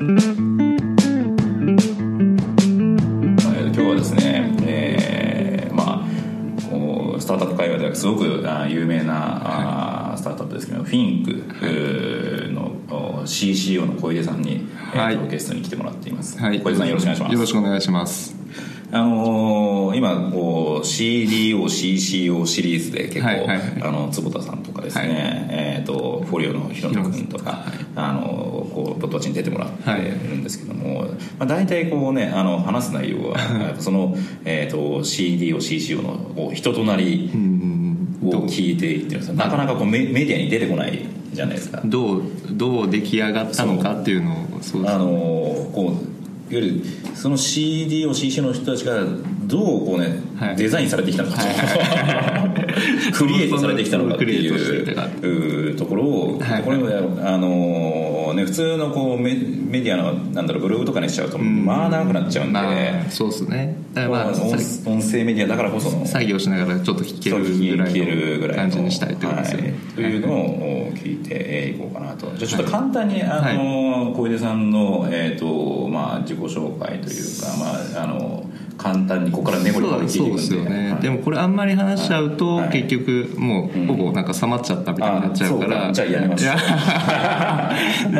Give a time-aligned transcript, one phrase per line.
[0.00, 0.16] 今日
[3.80, 15.16] はですね、えーまあこうスタートアップ界隈ではすごくあ有名な、あスタートアップですけどフィンクえーのお CCO の小出さんに、はい。
[15.16, 17.32] えーとゲストに来てもらっています、はい、小出さんよろしくお願いします。
[17.34, 18.34] よろしくお願いします。
[18.92, 23.60] あのー今こう CDO、CCO シリーズで結構、はいはいはい。
[23.82, 25.14] あの坪田さんとかですね、はい。
[25.50, 27.64] えー、とフォリオのヒロト君とか、
[27.96, 30.02] あのーこうドワッチに出てもらってはい。
[30.02, 31.06] るんですけども、
[31.38, 37.90] まあ、大体こうねあの話す内容はその、えー、と CDO、CCO のこう人となりうん
[38.22, 41.80] を聞いていってるんですよなかなかこうメメディアに出てこないじゃないですか。
[41.84, 45.06] どうどう出来上がったのかっていうのをそうですあの
[45.72, 45.96] こ
[46.50, 46.82] ういわゆる
[47.14, 49.04] その CD を CC の人たちが
[49.50, 50.56] どうこうね、はい。
[50.56, 51.38] デザインされてきたのか、
[53.12, 56.62] クリエイトされてきたのかっていううところを、はい。
[56.62, 56.88] これも
[57.22, 63.76] あのね普通のこうメメディアのなんだろうブログとかにしちゃうと、まあ長くなっちゃうんで、まあそうですね。
[63.92, 66.06] だからまあ音声メディアだからこその。
[66.06, 68.60] 作業しながらちょっと弾けるぐら聞けるぐらいの。
[68.60, 69.78] 感じにしたいとですよね、はい。
[69.94, 72.26] というのを聞いていこうかなと。
[72.36, 78.44] じゃあちょっと簡単にあの小出さんの、えーとまあ、自己紹介というか、まあ、あの
[78.80, 80.36] 簡単にここから根掘りそう掘り聞いていくんで。
[80.36, 81.02] ですよね、はい。
[81.02, 82.70] でもこれあんまり話しちゃうと、はい。
[82.70, 85.92] 結局もうほぼなんか冷まっちゃったみたいになっちゃうから、うか。
[85.92, 86.54] じゃあやめましょう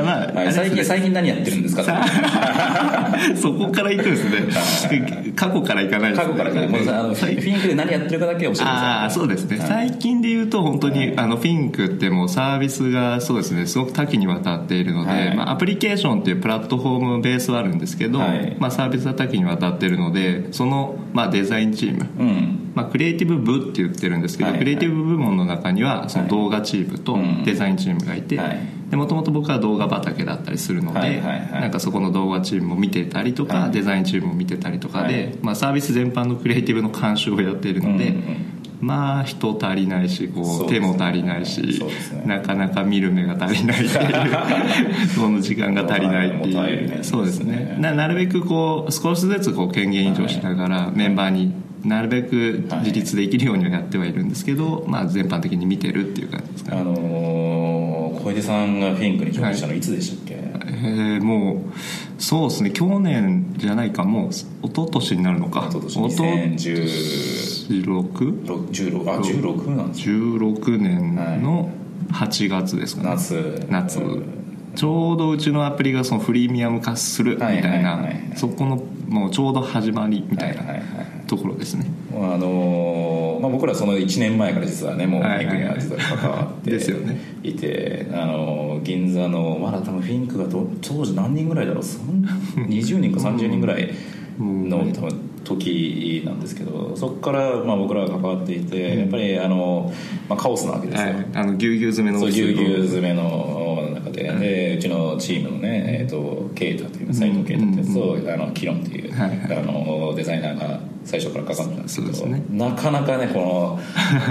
[0.05, 1.83] まあ、最近最近何やってるんですか？
[3.37, 5.33] そこから行くんですね。
[5.35, 6.35] 過去から行かないですね。
[6.35, 8.67] 過去からあのフ最ィンクで何やってるかだけ教えてください。
[8.67, 9.69] ああそうですね、はい。
[9.69, 13.67] 最近で言うと本当に、あのフィンクってもうサービスがそうですね。
[13.67, 15.37] すごく多岐にわたっているので、はい。
[15.37, 18.57] まあ、アプリケーションっていうプラットフォームベースはあるんですけど、はい。
[18.59, 22.73] まあ、サービスは多岐にわたっているのでその、まあ、デザインチーム、うん。
[22.75, 27.45] まあ、クリエイティブ部って言ってるんですけど、はいクリエイティブ部門の中にはその動画チームとうん。
[27.45, 28.59] デザインチームがいて、はい。
[28.91, 31.61] でもともと僕は動画畑だったりするので、はいはいはい。
[31.63, 33.71] なんかそこの動画チームを見てたりとか、はい。
[33.71, 35.39] デザインチームを見てたりとかで、はい。
[35.43, 42.23] まあ、サービス全般のクリエイティブの監修をやっているので、うんうんまあ人足りないしこそう手も足りないし、ね。
[42.27, 47.05] なかなか見る目が足りないっていう その時間が足りないっていう。
[47.05, 47.77] そうですね。
[47.79, 51.53] ななるべくこう少しずつこう権限移譲しながらメンバーに
[51.85, 56.81] なるべく自立できるようにはやってはいるんですけど、まあ、全般的に見てるっていう感じですかね。
[56.81, 57.91] あのー
[58.23, 62.71] 小出さんがフィンクにジョインしたのいつでしたっけ、えーもうそうですね。
[62.71, 64.05] 去年じゃないか。
[64.05, 65.67] もう一昨年になるのか。
[65.71, 71.71] 一昨年一昨2016 16 16あ16なんですよ16年の
[72.13, 73.67] 8月ですかね、夏。
[73.69, 73.99] 夏。
[74.01, 74.41] うん
[74.75, 78.33] ちょうどうちのアプリがそのフリーミアム化するみたいはいはいなはいはい。
[78.37, 81.87] そこのもうちょうど始まりみたいなはいはいはいところですね。
[82.15, 85.47] あのーまあ、僕らその1年前から実はねもうフはいはい。
[85.47, 87.19] ィンクには実は関わってですよね。
[87.43, 91.83] いて、あのー銀座のまだ多分フィンクがど当時何人ぐらいだろう？
[91.83, 92.25] そん
[92.57, 93.91] 20人か30人ぐらい
[94.41, 95.11] のうん多分
[95.45, 99.93] 時なんですけどそこからまあ僕らが関わっていてやっぱりあの、
[100.29, 101.27] まあ、カオスなわけですよ、はい。
[101.35, 103.80] あのぎゅうぎゅう詰めのぎゅうぎゅう詰めの
[104.13, 109.59] 中で,、でうちのチームのね、えー、とケイタという斎藤ケイタってやつと、あのキロンっていう、はいはい。
[109.59, 112.43] あのデザイナーが最初から関わってたんですけどね。
[112.51, 113.81] なかなかねこの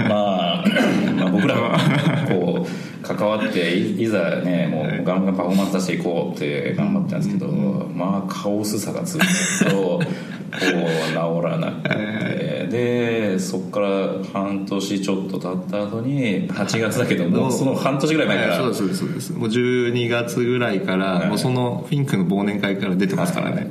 [0.08, 0.64] まあ
[1.16, 1.78] まあ僕らが
[2.28, 9.20] こう関わっていいざねもうガンガンパフォーマンス出していこうって頑張ってたんですけど、まあカオスさがずっ
[9.70, 10.04] と こう
[11.12, 13.88] 治らなくて、でそこから
[14.32, 18.48] 半年ちょっと経った後に8月だけど もうその半年ぐらい前から。
[18.48, 19.00] はいそうですそうです。
[19.00, 21.28] そうですもう12月ぐらいから、い。
[21.28, 23.70] もうそのフィンクの忘年会から出てますからね、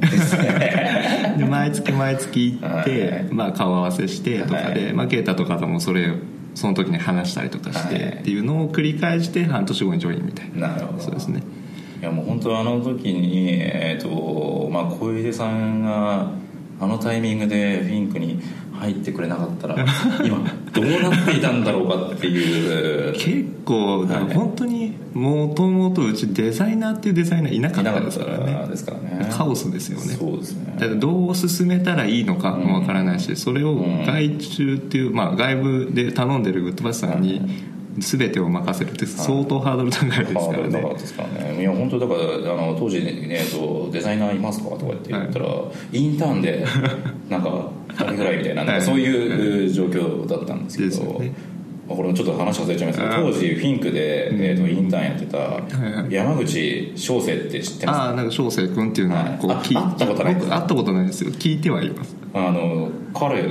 [1.38, 3.26] で 毎月毎月行って、はい。
[3.32, 4.94] まあ、顔合わせしてとかで、はい。
[4.94, 6.12] まあ、ケイタとかともそれ
[6.60, 8.04] その時に話したりとかして、はい。
[8.16, 10.68] っていうのを繰り返して半年後にジョインみたいな。
[10.68, 11.00] なるほど。
[11.00, 11.42] そうですね。
[12.02, 16.32] いやもう本当あの時にえっ、とまあ小出さんが
[16.82, 18.42] あのタイミングでフィンクに
[18.80, 19.76] 入ってくれなかったら
[20.24, 20.40] 今
[20.74, 23.14] どうなっていたんだろうかっていう。
[23.14, 28.68] 結構だから本当にもともとうちデザイナーっていうデザイナーいなかったですからね。
[28.70, 29.30] ですからね。
[29.32, 30.06] カオスですよね。
[30.14, 30.74] そうですね。
[30.80, 37.42] だからどう進めたらいいのかもわからないし、それを外注っていう、まあ、外部で頼んでるグッドバスさんに
[37.98, 40.80] 全てを任せるって相当ハードル高いですからね。
[40.80, 41.60] ったですからね。
[41.60, 45.46] いや本当だからあの当時ねえっとデザイナーいますか?」とかって言ったら、
[45.92, 46.66] インターンで
[47.30, 51.22] なんか2人ぐらいみたいななんかそういう状況だったんですけど、
[51.96, 61.32] これもちょっと話外れちゃいますけど当時フィンクで、えー、とインターンやってた山口翔生って知ってますああなんか翔生君っていうのはこうはい聞いあ会ったことないです僕会ったことないですよ。
[61.32, 62.16] 聞いてはいます。
[62.34, 63.50] あの彼が、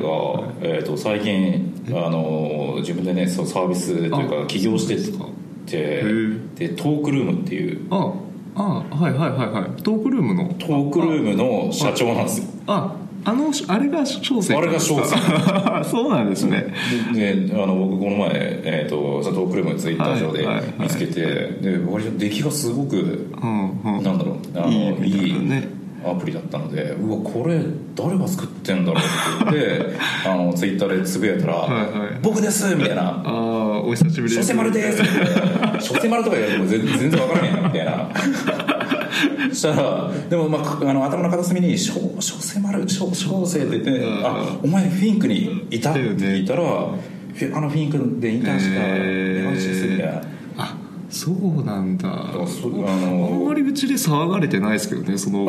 [0.63, 5.27] えー、と最近あの自分でねそうサービスというかあ起業してそうですか
[5.67, 6.55] てー。
[6.55, 8.15] でトークルームっていうあ
[8.55, 9.83] ああはいはいはいはい。
[9.83, 10.55] トークルームの？
[10.55, 12.47] トークルームの社長なんですよ。
[12.69, 15.17] ああのあれが小生あれが小生。
[15.85, 16.73] そうなんですね。
[17.15, 18.31] であの僕この前、
[18.65, 20.75] えー、とそのトークルームツイッター上ではいはいはい。
[20.81, 21.21] 見つけて、
[21.61, 24.03] で割と出来がすごくうんうん。
[24.03, 27.61] なんだろうあのいいみたいいアプリだったのでうわこれ
[27.95, 32.11] 誰が作ってんだろうって言って あのツイッターでつぶやいたら「はいはい。
[32.23, 33.03] 僕です!」みたいな。
[33.03, 34.49] ああお久しぶ「りです。
[34.49, 35.11] 小生丸です!」って
[35.81, 38.78] 「小生丸」とか言われても全全然わからへんやんみたいな
[39.51, 46.63] そしたらでも、まあ、あの頭の片隅に「小小生丸小小生」って言ってうん「あお前フィンクにいた?」って聞いたら
[47.35, 50.38] 「フィあのフィンクでインターンした山口です」みたいな。
[51.09, 52.09] あそうなんだ。
[52.09, 55.45] あんまりうちで騒がれてないですけどねその。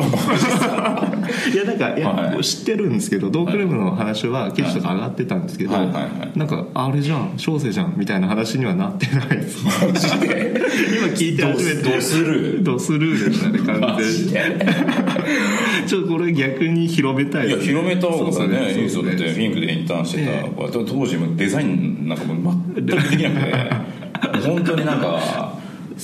[1.52, 2.44] いやなんかいや、はい。
[2.44, 5.86] 知ってるんですけどドークルームの話は記事とか上がってたんですけど、はい。
[5.86, 5.94] はい。
[5.94, 6.00] は
[6.34, 6.38] い。
[6.38, 9.58] なんかあれじゃん小生じゃんみたいな話にはなってないです。
[9.66, 11.90] 今聞いて初めて。
[11.90, 14.70] ドスルードスルーでしたね完マ全に
[15.86, 23.99] ちょっとこれ逆に広めたいいや広めた方がねいいですってフィンクでインターンしてた、え当時もデザインなんかもう全くできなくて
[24.44, 25.54] 本当になんか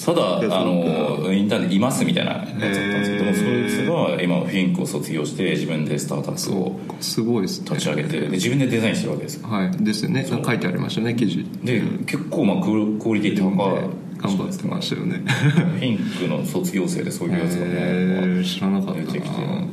[0.05, 3.69] ただあのインターンでいますみたいなやつだったんですけど、へー。
[3.69, 7.71] そいつが今フィンクを卒業して自分でスタートアップをすごいですね。
[7.71, 9.49] 立ち上げてで自分でデザインしてるわけですよ。
[9.49, 9.71] はい。
[9.85, 10.27] ですよね。
[10.27, 11.45] 書いてありましたね記事。
[11.63, 14.07] で結構まあクオリティ高い。
[14.19, 15.19] 頑張ってましたよね。
[15.29, 19.67] フィンクの卒業生でそういうやつがね、知らなかったな。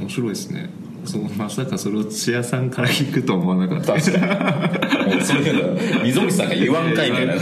[0.00, 0.70] 面白いですね
[1.04, 3.94] そうまさかそれを土屋さんから聞くと思わなかった。
[3.94, 4.18] 確か
[5.06, 7.34] にもうそういうの溝口さんが言わんかいみたいな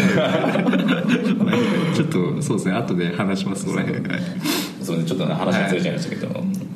[1.94, 3.92] ちょっとそうですね後で話しますこれはい。
[4.82, 6.28] そうちょっとね話がずれちゃいましたけど、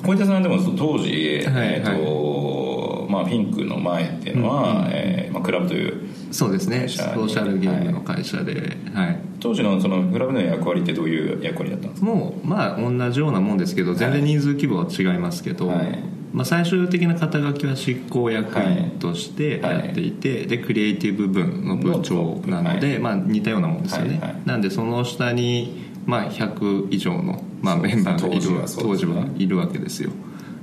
[0.05, 1.09] 小池さんでも当時、
[1.47, 1.75] はい。
[1.75, 6.89] えーとまあ、フィンクの前っていうのは、えーまあ、クラブというそうですね。
[6.89, 9.19] ソーシャルゲームの会社ではい。
[9.41, 15.99] 当時のそのクラブの役割ってどういう役割だったんですかもうまあ同じようなもんですけど全然人数規模は違いますけど、はい
[16.35, 19.79] まあ、最終的な肩書きは執行役員としてはい。
[19.79, 22.99] やっていて、でクリエイティブ部の部長なので、はい。
[22.99, 24.43] まあ、似たようなもんですよね、はいはい。
[24.45, 28.41] なんでその下に、まあ、100以上の、まあ、メンバーがいる
[28.77, 30.11] 当時はいるわけですよ。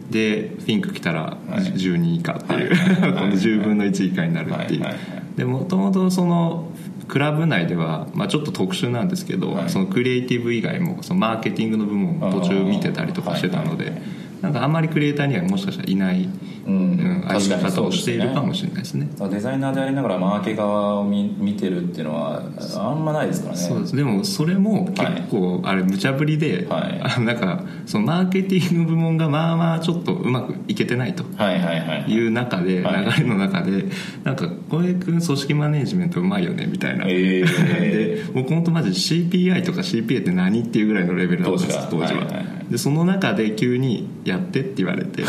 [0.09, 1.61] でフィンク来たらはい。
[1.61, 3.13] 10人以下っていう、はい。
[3.15, 4.91] この10分の1以下になるっていう、はい。
[4.91, 4.99] はい。
[4.99, 5.37] はい。
[5.37, 6.69] でもともとその
[7.07, 9.69] クラブ内では、まあ、ちょっと特殊なんですけど、はい。
[9.69, 13.93] そのクリエイティブ以外もそのマーケティングの部門を途中見てたりとかしてたので、はい。
[13.93, 14.01] はい
[14.41, 16.27] なんかあんまりクリエイターにはもしかしたらいない、
[16.65, 16.73] うん。
[16.73, 19.07] うん、歩み方をしているかもしれないですね。
[19.29, 22.41] デザイナーでありながらマーケ側を見見てるっていうのは
[22.75, 23.61] あんまないですからね。
[23.61, 23.95] そうです。
[23.95, 27.01] でもそれも結構あれ無茶ぶりで、はい。
[27.03, 32.27] あのなんかそのマーケティング部門がまあまあちょっとうまくいけてないとはいはいはいい。
[32.27, 33.05] う中で、はい。
[33.05, 33.85] 流れの中で
[34.23, 42.25] なんか小江君組織マネジメントうまいよねみたいな、え で僕本当マジ CPI とか CPA って何っていうぐらいのレベルだったんです当時は。
[42.25, 45.27] はいはいでその中で急に「やって」って言われて で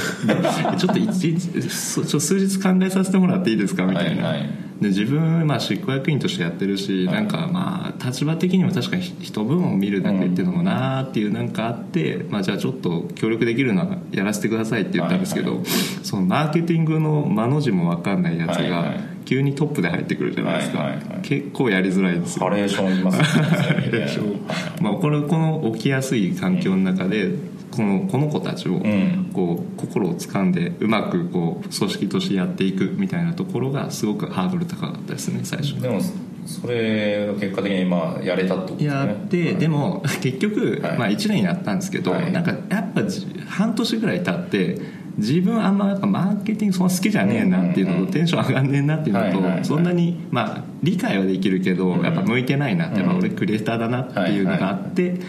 [0.79, 4.51] ちょっと一数日考えさせてもらっていいですかみたいな、はいはい。
[4.81, 15.63] で自分、まあ、執行役員としてやってるし、なんかまあ立場的にも確かに一部門を見るだけっていうのもなーっていうなんかあって、まあ、じゃあちょっと協力できるのはやらせてくださいって言ったんですけど、
[16.03, 21.21] そのマーケティングの間の字も分かんないやつがはいはい急にトップで入ってくるじゃないですか、はいはいはい。
[21.23, 22.45] 結構やりづらいんですよ。
[22.45, 24.33] ハレーションいますね。
[24.81, 27.31] まあ、これこの起きやすい環境の中で
[27.71, 29.31] このこの子たちをん。
[29.33, 35.81] こう心を掴んでうまくこう組織としてやっていくみたいなところがすごくハードル高かったですね最初。
[35.81, 36.01] でも
[36.47, 38.95] それが結果的にまあやれたってことですね。
[38.95, 40.99] やってでも結局、はい。
[40.99, 42.33] まあ、1年やったんですけど、はい。
[42.33, 44.81] なんかやっぱじ半年ぐらい経って
[45.19, 49.65] 自分あんまやっぱマーケティングそんな好きじゃねえなっていうのと、うんうんうんテンション上がんねえなっていうのと、はいはいはい。
[49.65, 52.05] そんなにまあ理解はできるけど、うん。
[52.05, 53.19] やっぱ向いてないなって、うん。
[53.19, 55.21] 俺クリエイターだなっていうのがあって、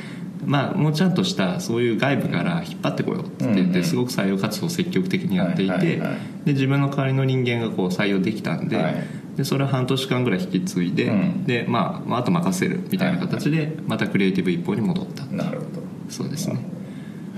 [0.45, 6.17] まあもうちゃんとしたそういう外部から引っ張ってこようって言って、すごく採用活動を積極的にやっていて、はいはいはい。
[6.45, 8.95] で自分の代わりの人間がこう採用できたんで,、はい。
[9.37, 11.43] でそれを半年間ぐらい引き継いで、うん。
[11.45, 15.81] でまあ、まああと任せるみたいな形でまたクリエイティブ一方に戻ったなるほど。
[16.09, 16.59] そうですね。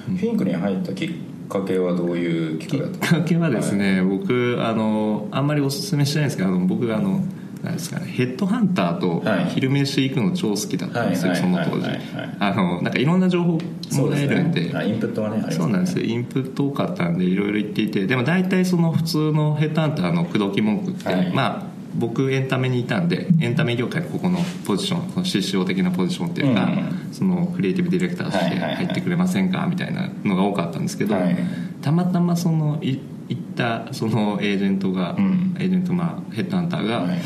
[0.05, 1.09] フィンクに入ったきっ
[1.49, 7.21] かけはどういうきっかけだったんですきっかけはですね、僕あのあんまりおすすめしてないんですけどあの僕があの
[7.65, 9.45] なんですかねヘッドハンターとはい。
[9.49, 11.71] 昼飯行くの超好きだったんですよ、はいその当時。
[11.71, 12.37] はいはいはい。
[12.39, 14.71] あのなんかいろんな情報もらえるんで。
[14.73, 16.05] あインプットはねねそうなんですよ。
[16.05, 18.05] インプット多かったんでいろいろ言っていて。
[18.05, 21.31] でも大体その普通のヘッドハンターの口説き文句って、はい。
[21.33, 27.13] まあ僕エンタメにいたんでエンタメ業界のここのポジションこの師匠的なポジションっていうか、うん。
[27.13, 31.37] そのクリエイティブディレクターとして入ってくれませんかみたいなのが多かったんですけど、はい。
[31.81, 35.55] たまたまそのい行ったそのエージェントが、うん。
[35.59, 37.17] エージェントまあヘッドハンターが、はい。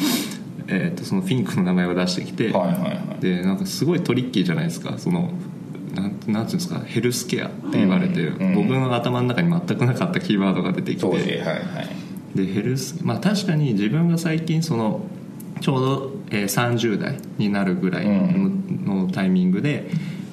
[0.72, 5.32] えー、とそのフィンクの名前を出してきて、はいはいはいでなんかすごいトリッキーじゃないですかその
[5.94, 15.02] なんなんていうんですかヘルスケアって言われて、うんうん僕の頭の中に全くなかったキーワードが出てきてはいはいでヘルスまあ確かに自分が最近その
[15.62, 19.90] ちょうど、えー30代になるぐらいの,、のタイミングで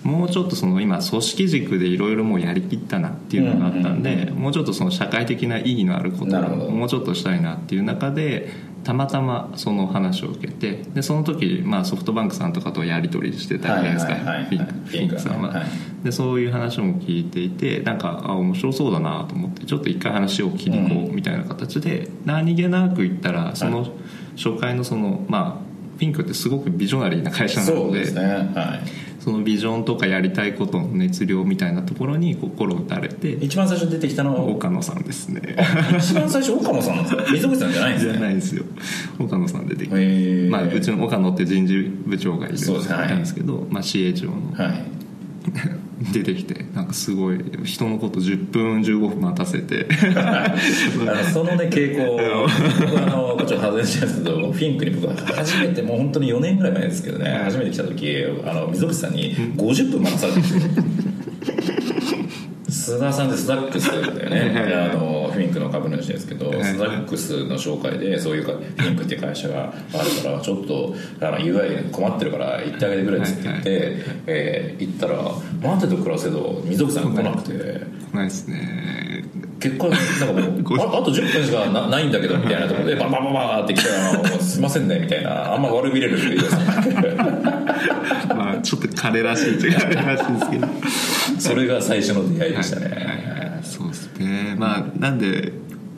[0.07, 8.49] もうちょっとその今組織軸でいろいろもうやりきったなっていうのがあったんで、もうちょっとその社会的な意義のあることをもうちょっとしたいなっていう中で
[8.87, 14.15] たまたまその話を受けてでその時、まあ、ソフトバンクさんとかとやり取りしてたじゃないですか。
[14.15, 15.67] フィンクさんは、はい
[16.05, 23.89] でそういう話も聞いていてなんかあ面白そうだなと思ってちょっと一回話を切りこうみたいな形で、何気なく言ったらその
[24.37, 28.23] 初回のそのまあフィンクってすごくビジョナリーな会社なのでそうですね。
[28.25, 34.45] はいそのビジョンとかやりたいことの熱量みたいなところに心打たれて一番最初に出てきたのは？
[34.45, 35.57] 岡野さんですね。
[35.99, 38.65] 一番最初岡野さんなんですか溝口さんじゃないんですじゃねないですよ。
[39.19, 41.75] 岡野さん出てきて、まあ、うちの岡野って人事
[42.07, 44.53] 部長がいるんですけど、まあ、CHO の。
[44.55, 44.85] はい
[45.99, 49.87] 出てきてなんかすごい人のこと10分15分待たせて。
[51.33, 52.17] そのね傾向。
[52.91, 57.41] 僕あのこっちを外れちゃうんですけどフィンクに僕は初めてもう本当に4年ぐらい前ですけどね。
[57.45, 60.65] 初めて来た時あの溝口さんに50分待たされてるんです
[62.15, 62.97] よ。
[62.97, 64.53] 須田さんってスダックスだよね。
[64.93, 66.65] あのフィンクの株主ですけどはい。
[66.65, 75.17] スダックスの紹介でそういうかフィンクっていう会社があるからちょっとあの UI 困ってるから行ってあげてくれっつって言って、えー行ったら
[75.63, 77.87] 待てと暮らせど溝口さんが来なくて。
[78.13, 78.49] ないです。
[78.49, 79.25] ね。
[79.61, 83.89] 結果なんかもう ああと10分しかなないんだけどみたいなところでバンバンバンバンって来た
[84.23, 86.57] らすいませんねみたいなあんま悪びれる人いです
[88.29, 90.69] まあちょっと彼らしいというか彼らしいですけど
[91.39, 93.36] それが最初の出会いでしたね、そうです
[94.19, 95.53] ねまあなんで、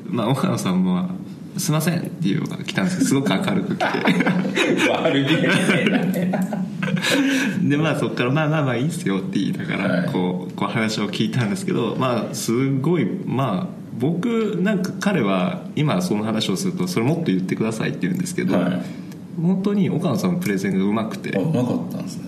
[0.06, 1.10] まあ、岡野さんも
[1.56, 4.90] 「すいません」っていうのが来たんですけどすごく明るく来て。
[4.90, 6.32] 悪びれね
[7.62, 10.08] でまあそこから「まあまあまあいいっすよ」って言いながら、はい。
[10.08, 18.82] こうこう話を聞いたんですけどまあすごいまあ僕なんか彼は今その話をするとそれもっと言ってくださいって言うんですけど、はい。
[19.40, 21.36] 本当に岡野さんのプレゼンがうまくて。
[21.36, 22.27] あうまかったんですね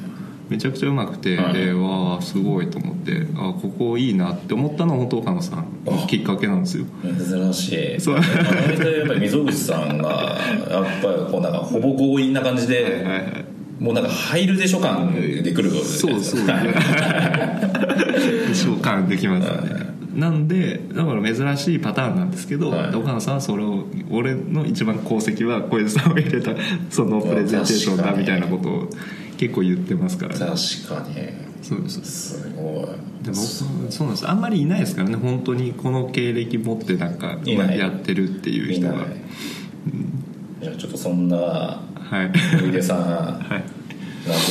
[0.50, 1.54] めちゃくちゃうまくて、はい。
[1.54, 6.06] でわあすごいと思ってあここいいなって思ったのは本当岡野さんあ。
[6.08, 6.84] きっかけなんですよ。
[7.02, 8.00] 珍しい。
[8.00, 8.16] そう。
[8.16, 8.24] やっ
[9.06, 10.36] ぱり溝口さんが
[10.68, 13.44] やっぱりこうなんかほぼ強引な感じで、はいはい
[13.80, 16.44] もうなんか入るでしょ感でくるわけですそうそう召
[18.74, 22.94] 喚できますよねなんでだから珍しいパターンなんですけど、はい。
[22.94, 26.50] 岡野さんはそれを俺の一番功績は小枝さんを入れた
[26.90, 28.90] そのプレゼンテーションだみたいなことを
[29.40, 31.16] 結構言ってますから、ね、確かに。
[31.62, 32.00] そうです。
[32.02, 32.84] すごい
[33.24, 33.68] で僕そう
[34.06, 34.28] なんです。
[34.28, 35.16] あんまりいないですからね。
[35.16, 39.06] 本当にこの経歴持ってなんかやってるっていう人が
[40.60, 41.82] じゃあちょっとそんなは
[42.24, 42.30] い。
[42.60, 43.62] 小出さんはい。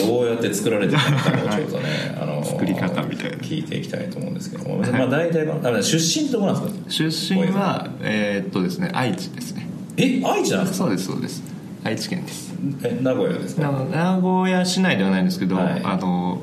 [0.08, 3.38] どうやって作られてたのかをちょっとね、あの作り方みたいな。
[3.38, 7.12] 聞いていきたいと思うんですけども、まあ大体あの出身ってどこなんですか？
[7.12, 9.68] 出身はえーっとですね愛知ですね。
[9.98, 10.86] え愛知なんですか？
[10.86, 11.44] そうですそうです。
[11.84, 12.49] 愛知県です
[12.84, 13.72] え名古屋ですか？
[13.72, 15.82] な名古屋市内ではないんですけど、はい。
[15.84, 16.42] あの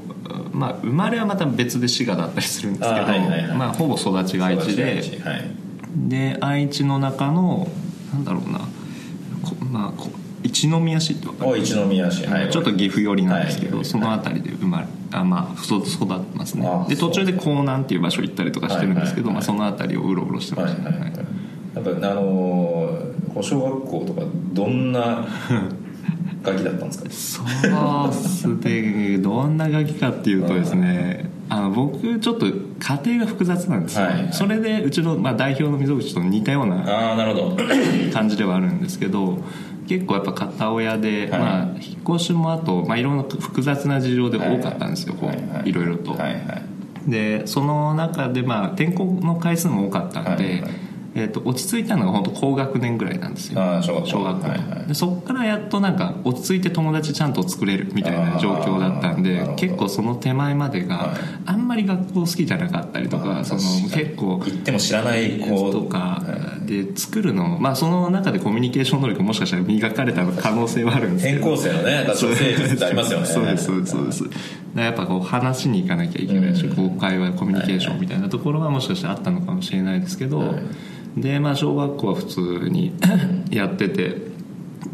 [0.52, 3.06] まあ、生まれはまた別で滋賀だったりするんですけど、
[3.54, 5.02] まあ、ほぼ育ちが愛知で
[6.08, 7.68] で愛知の中の
[8.12, 8.60] なんだろうな
[9.42, 10.10] こまあこ
[10.42, 12.26] 一宮市って分かるお一宮市。
[12.26, 12.50] はい。
[12.50, 16.66] ちょっと岐阜寄りなんですけど、はいその辺りで生まれあまあ育育ってますね。
[16.66, 20.90] あで途中で江南っていう場所行ったりとかしてるんですけど、まあ、その辺りをうろうろしてました。
[20.90, 21.26] ね、はいはいはい。
[21.74, 24.22] なんかあのー小学校とか
[24.54, 25.26] どんな
[26.52, 27.50] ガキだったんですか？
[27.50, 27.68] そ
[28.06, 29.18] うっすね。
[29.18, 32.52] どんなガキかっていうとですねあの僕ちょっと家
[33.04, 34.32] 庭が複雑なんですよ、はいはい。
[34.32, 36.82] それでうちの、まあ、代表の溝口と似たような
[38.12, 39.38] 感じではあるんですけど
[39.88, 41.40] 結構やっぱ片親で、はい。
[41.40, 47.10] まあ、引っ越しもあと、まあ、いろんな複雑な事情で多かったんですよ、こういろいろと、はいはい。
[47.10, 50.70] でその中で、まあ、転校の回数も多かったんで、はいはい
[51.18, 53.58] えー、と落ち着いたのが本当高学年ぐらいなんですよ。
[53.82, 54.06] 小学校。
[54.06, 54.88] 小学校、はいはい。
[54.88, 61.16] でそこからやっとなんか落ち着いて友達ちゃんと作れるみたいな状況だったんで結構その手前までが、はい。
[61.46, 63.60] あんまり学校好きじゃなかったりとかその
[63.94, 65.72] 結構行っても知らない子。
[65.72, 71.54] とかはで作るのまあその中でコミュニケーション能力もしかしたら磨かれた可能性はあるんですけど。
[71.54, 73.26] 転校生のね女性術ってありますよね。
[73.26, 74.24] そうですそうですそうです。
[74.76, 76.76] やっぱこう話しに行かなきゃいけないし、うん。
[76.76, 80.62] こう会話コミュニケーションみたいなところはもしかしたらあったのかもしれないですけど、はい
[81.16, 82.94] でまあ小学校は普通に
[83.50, 84.16] やってて、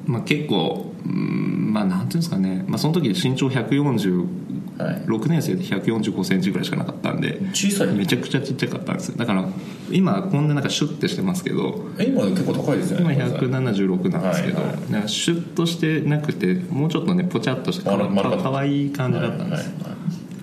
[0.06, 4.42] まあ、結構うんまあなんていうんですかね、まあ、その時身長146
[4.78, 9.18] はい年生で1 4 5センチぐらいしかなかったんで小さいめちゃくちゃちっちゃかったんですよ。
[9.18, 9.46] だから
[9.90, 15.08] 今こんななんかシュッてしてますけどえ今結構高いですよね今176なんですけど、はいはい。
[15.08, 20.02] シュッとしてなくてもうちょっとねポチャッとしてかかかわいい感じだったんです、はいはい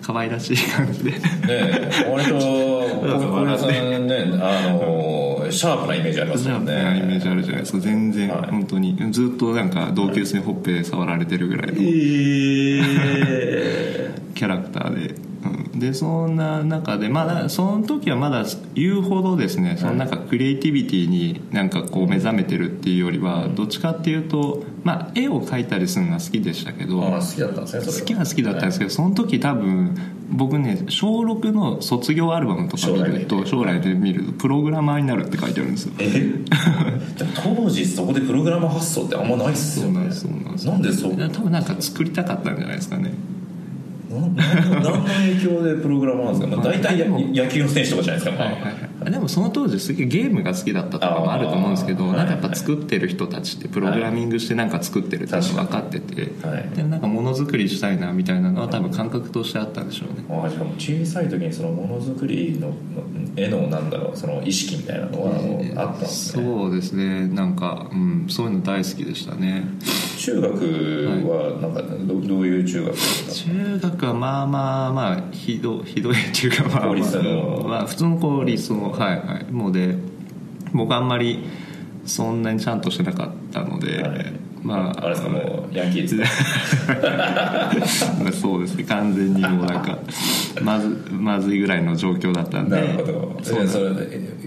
[0.09, 1.11] 可愛らしい感じで。
[1.11, 1.19] ね
[2.11, 2.39] 割と
[2.99, 3.69] 小倉さん。
[3.69, 7.79] ねあのシャープなイメージありますシャープなイメージあるじゃないですか。
[7.79, 8.49] 全然、はい。
[8.51, 8.95] 本当に。
[9.11, 11.81] ずっとなんか同級生にほっぺ触られてるぐらいのえ
[14.35, 15.18] キャラクターで、うん、
[15.79, 18.43] でそんな中でまだその時はまだ
[18.75, 29.95] 言うほどですねそのなんかクリエイティビティになんかこう目覚めてるっていうよりはどっちかっていうとまあ絵を描いたりするのが好きでしたけど好きだったんですね好きは好きだったんですけど、その時多分
[30.31, 35.93] 僕ね小6の卒業アルバムとか見ると将来で見るとプログラマーになるって書いてあるんですよ。
[37.43, 39.93] 当時そこでプログラム発想ってあんまないっすよね。
[39.93, 40.67] そうなんですそうなんです。
[40.67, 41.29] なんでそう？
[41.29, 43.13] 多分なんか作りたかったんじゃないですかね
[44.09, 44.33] 何
[44.81, 60.25] の影響でプログラマーなんですか、まあ、大体野球の選手とかじゃないですか、まあでもその当時すげえゲームが好きだったとかもあると思うんですけどなんかやっぱ作ってる人たちってプログラミングしてなんか作ってるっていうの分かっててはいでなんかものづくりしたいなみたいなのは多分感覚としてあったんでしょうね。
[60.77, 62.75] 小さい時にそのものづくりのの
[63.35, 67.27] 絵のなんだろうその意識みたいなのはもうあったんですね、そうですね。
[67.27, 69.63] なんか、うん、そういうの大好きでしたね。
[70.17, 70.49] 中学
[71.29, 79.51] はなんかどどういう中学中学はまあまあまあひどひどいっていうかまあ、まあ、普通の公立のはいはい。
[79.51, 79.95] もうで
[80.73, 81.45] 僕あんまり
[82.05, 84.33] そんなにちゃんとしてなかったので、はい。
[84.63, 86.25] まああれですかもうヤンキーですね
[88.33, 89.97] そうですね完全にもうなんか
[90.61, 92.75] まずまずいぐらいの状況だったんで。
[92.75, 93.39] なるほど。
[93.43, 93.89] それそれ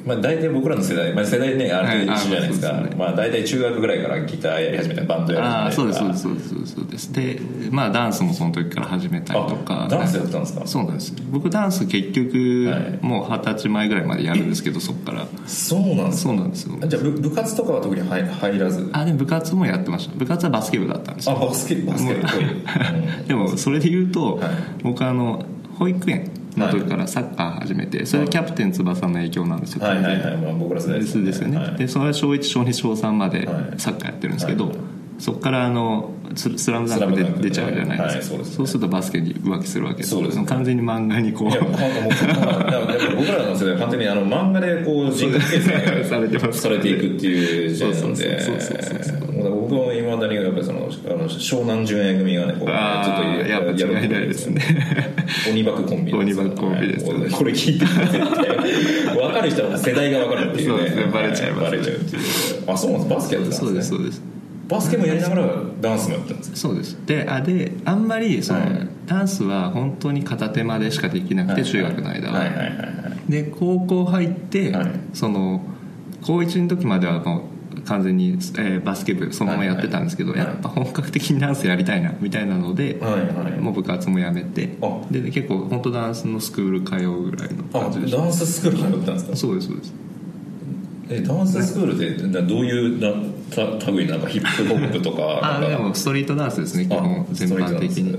[0.04, 2.96] まあ大体僕らの世代、まあ、世代ねある程度一緒じゃないですか、はいあすね。
[2.98, 7.12] まあ大体中学ぐらいからギターやり始めたバンドやり始めたそうですそうですそうですそうです。
[7.12, 7.40] で
[7.70, 9.84] まあダンスもその時から始めたりとか。
[9.84, 10.62] あダンスやってたんですか？
[10.66, 11.14] そうなんです。
[11.30, 12.98] 僕ダンス結局、はい。
[13.00, 15.26] もう二十歳前ぐらいまでやるんですけどそこから。
[15.46, 16.76] そうなんですそうなんですよ。
[16.76, 18.90] かじゃあ部部活とかは特に入入らず？
[18.92, 21.36] あでも部活もやってました部活はバスケ部だったんですよ。
[21.36, 22.14] あバスケバスケ。
[22.14, 23.26] っぽい、うん。
[23.26, 24.50] でもそれで言うと、はい。
[24.82, 25.44] 僕あの
[25.78, 29.84] 保育園の時からサッカー始めてそれはキャプテン翼の影響なんですよ。
[29.84, 31.76] はいはいはい、まあ、僕ら世代ですですよね、はい。
[31.76, 33.80] でそれは小1小2小3まではい。
[33.80, 34.76] サッカーやってるんですけど、はい。
[35.18, 37.24] そこからあのススラムダンクで。
[37.24, 38.44] 出ちゃうじゃないですか、はい。
[38.44, 38.66] そうですね。
[38.66, 40.10] するとバスケに浮気するわけです。
[40.10, 40.46] そうですね。
[40.46, 41.88] 完全に漫画にこういや、僕ら
[43.44, 48.40] の世代は完全にあの漫画でこう人格形成されていくっていう時代なんで。
[48.40, 54.62] そうそうそうそうそう、もう僕もいまだにやっぱりそのあの湘南純愛組がね、こうちょっとやっぱ違いないですね。
[55.50, 59.16] 鬼バクコンビ鬼バクコンビですこれ聞いて絶対。
[59.16, 60.78] 分かる人は世代が分かるっていうね。
[60.78, 62.22] そうですねバレちゃいますバレちゃうっていう。
[62.66, 63.14] あそうなんです。
[63.14, 63.74] バスケやってたそんですね。
[63.74, 64.22] うですそうです。
[64.68, 65.46] バスケもやりながら
[65.80, 66.98] ダンスもやってたんですそうです。
[67.06, 68.88] であであんまりその、はい。
[69.06, 72.72] ダンスは本当に片手間でしかできなくて、中学の間は、はいはいはいは
[73.28, 73.30] い。
[73.30, 74.86] で高校入って、はい。
[75.12, 75.62] その
[76.22, 77.42] 高1の時まではもう
[77.84, 83.60] 完全に、えーバスケ部そのままやってたんですけど、はいはいやっぱ本格的にダンスやりたいなみたいなので、はいはい。
[83.60, 84.76] もう部活もやめて。
[84.80, 85.00] あ。
[85.10, 89.36] で結構本当ダンスのスクール通うぐらいのあ感じでダンススクール通ったんですか？
[89.36, 89.92] そうですそうです。
[91.10, 93.12] えダンススクールってなどういうな
[93.80, 98.16] た類なんかヒップホップとかあでもストリートダンスですね基あ本全般的に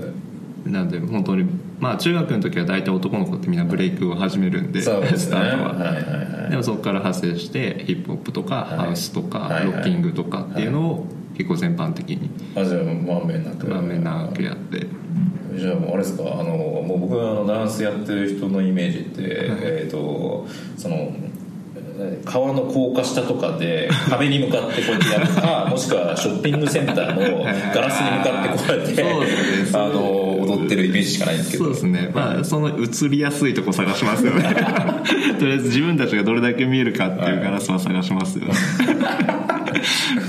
[0.64, 1.44] なんで本当に
[1.78, 5.18] まあ中学の時は大体男の子ってみんなブレイクを始めるんで、そうですね。
[5.18, 9.52] スタートは、はいはいはいでもそこから派生してヒップホップとか、はいハウスとか、はい。
[9.52, 14.86] はいロッキングとかっていうのを結構全般的にあじゃあまんべんなくまめなくやって。
[15.56, 16.24] じゃあもうあれですか？
[16.24, 20.46] あのもう僕はあのダンスやってる人のイメージって、えっ、と
[20.76, 21.12] その
[21.98, 29.78] えー川の高架下とかで壁に向かってこうやってやるかもしくはショッピングセンターのガラスに向かってこうやってそうですね。
[29.78, 31.64] あの踊ってるイメージしかないんですけど。
[31.64, 32.10] そうですね。
[32.14, 34.42] まあその映りやすいとこ探しますよね。
[35.38, 38.52] とりあえず自分たちがどれだけ見えるかっていうガラスは探しますよね。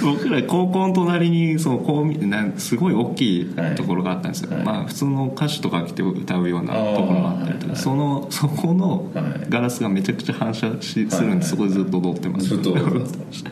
[0.02, 4.64] 僕ら高校の隣にそうこう見なんすごい大きいところがあったんですよ、はい。
[4.64, 9.26] まあ普通の歌手とか来て歌うようなところもあったりとか、そのそこのはい。
[9.50, 13.46] ガラスがめちゃくちゃ反射しするんで、そこでずっと踊ってますずっと踊ってます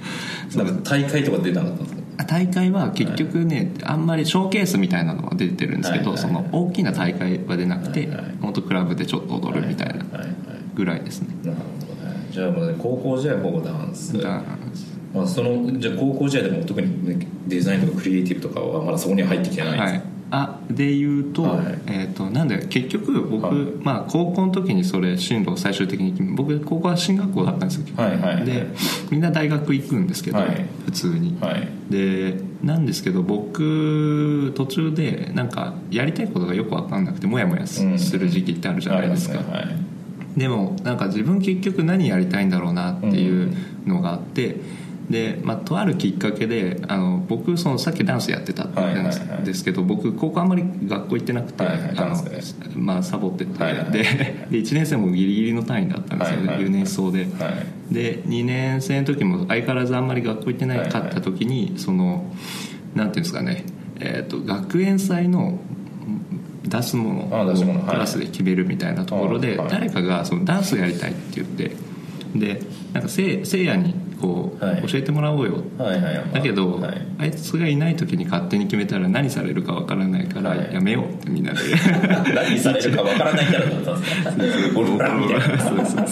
[0.84, 6.43] 大会とか出なかったんですか大会は結局ね、あんまりショーケースみたいなのは出てるんですけど、はいはいはい。
[6.43, 8.26] その大きな大会は出なくて、はいはい。
[8.41, 10.36] 本当クラブでちょっと踊るみたいなはいはい
[10.76, 12.28] ぐらいですね、なるほどね。
[12.32, 14.19] じゃあもうね高校時代はほぼダンス。
[14.21, 14.41] だ
[15.13, 20.02] まあ、そのじゃあ高校時代でも特に、ね、デザインとかクリエイティブとかはまだそこには入ってきてないんですか、はい、
[20.36, 21.80] あで言うと,、はい。
[21.86, 23.56] えー、となんで結局僕、はい。
[23.84, 28.46] まあ、高校の時にそれ進路を最終的に僕高校は進学校だったんですよ、はいはいはい。
[28.46, 28.65] で
[29.12, 30.65] みんな大学行くんですけど、はい。
[30.86, 31.67] 普通に、はい。
[31.91, 37.91] でなんですけど僕途中でなんかやりたいことがよく分かんなくてモヤモヤす,、うん。
[37.91, 39.36] る時期ってあるじゃないですか。
[39.36, 39.78] ありますねは
[40.36, 40.39] い。
[40.39, 44.56] でもなんか自分結局何やりたいんだろうなっていうのがあって
[45.10, 52.16] で、まあ、とあるきっかけであの僕そのさっきダンスやってたんですけど、僕高校あんまり学校行ってなくて、はいはいあの
[52.76, 57.94] まあ、サボってて、はいはいでで1年生もギリギリの単位だったんですよ、はいはい留年しそうで、はい。
[57.94, 62.32] で2年生の時も相変わらずあんまり学校行ってなかった時に、その
[62.96, 63.66] なんていうんですかね、
[64.00, 65.60] えー、と学園祭の
[66.63, 71.76] 出すものをクラスで決めるみたいなところではい誰かがそのダンスやりたいって言って
[72.36, 72.62] で
[72.94, 74.82] なんかせいやにこう、はい。
[74.88, 75.64] 教えてもらおうよ。
[75.78, 76.16] はいはい。
[76.16, 77.02] はいだけど、はい。
[77.20, 80.74] あいつがいない時に勝手に決めたら何されるかわからないからはい。
[80.74, 81.60] やめようってみんなで。
[82.34, 84.02] 何されるかわからないキャラだったん
[85.78, 86.06] ですか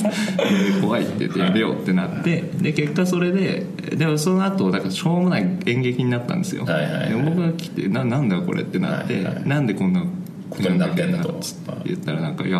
[0.82, 7.10] 怖いって言ってやめようってなってで結果それででもその後なんかしょうもない演劇になったんですよ、はいはいはい。
[7.10, 9.48] で僕が来てななんだよこれってなって、はいはい。
[9.48, 10.04] なんでこんな
[10.52, 12.60] ことになってんだとつって言ったらなんか「いや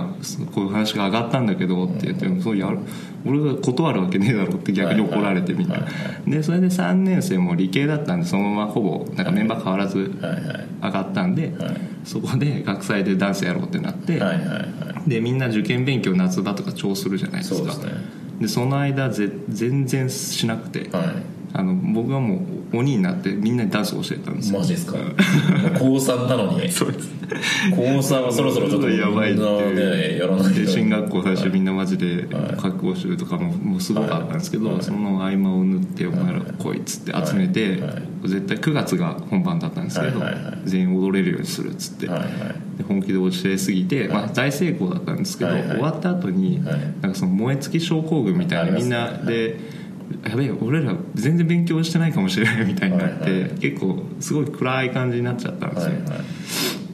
[0.54, 2.80] こういう話が上がったんだけど」って言って「そうやる
[3.26, 5.84] 俺が断るわけねえだろ」って逆に怒られてみたい
[6.26, 10.12] でそれで3年生も理系だったんでそのままほぼなんかメンバー変わらず
[10.82, 14.20] 上がったんで、はいそこで学祭でダンスやろうってなって、
[15.08, 17.74] でみんな受験勉強夏場とか超するじゃないですか。
[18.40, 24.60] でその間ぜ全然しなくて、はいあの僕はもう鬼になってみんなにダンスを教えたんですよ。
[24.60, 24.98] マジですか？
[25.78, 26.70] 高3なのに。
[26.72, 27.10] そうです。
[27.72, 32.58] 高3はそろそろちょっとやばいっていうねやらないとで進学校最初みんなマジではい。
[32.58, 34.82] 覚悟習とかももうすごかったんですけど、はい。
[34.82, 37.82] その合間を縫って「お前ら来い」っつって集めて、はい。
[37.82, 37.92] はい。
[38.28, 40.22] 絶対9月が本番だったんですけど、
[40.66, 42.20] 全員踊れるようにするっつって、はい。
[42.20, 42.28] はい
[42.78, 46.80] で本気で教えすぎて、まあ、大成功だったんですけど、終わった後に、はい。
[47.02, 49.81] なんかその燃え尽き症候群みたいなみんなで。
[50.28, 53.50] やべえ俺ら全然勉強してないかもしれないみたいになって、はいはい。
[53.52, 56.16] 結構すごい暗い感じになっちゃったんですよ、はいは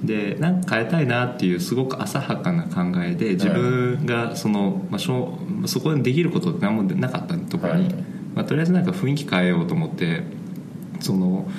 [0.04, 0.08] い。
[0.08, 7.94] でなんか変えたいなっていうすごく浅はかな考えで自分がその、まあ、しょうそこでできることって何もなかったところに、はい。
[8.36, 10.24] まあ、とりあえずなんか雰囲気変えようと思って
[11.00, 11.50] その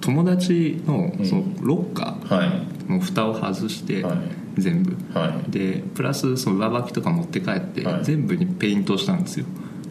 [0.00, 2.48] 友達のそのロッカはい。
[2.48, 4.18] ーの蓋を外して、はい。
[4.58, 4.94] 全部。
[5.18, 5.50] はい。
[5.50, 8.04] でプラスその上履きとか持って帰って、はい。
[8.04, 9.46] 全部にペイントしたんですよ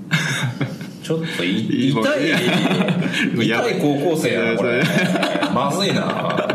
[1.04, 2.00] ちょっといいい痛
[3.42, 3.46] い。
[3.46, 4.82] 痛い高校生やなこれ。
[5.54, 6.48] まずいな。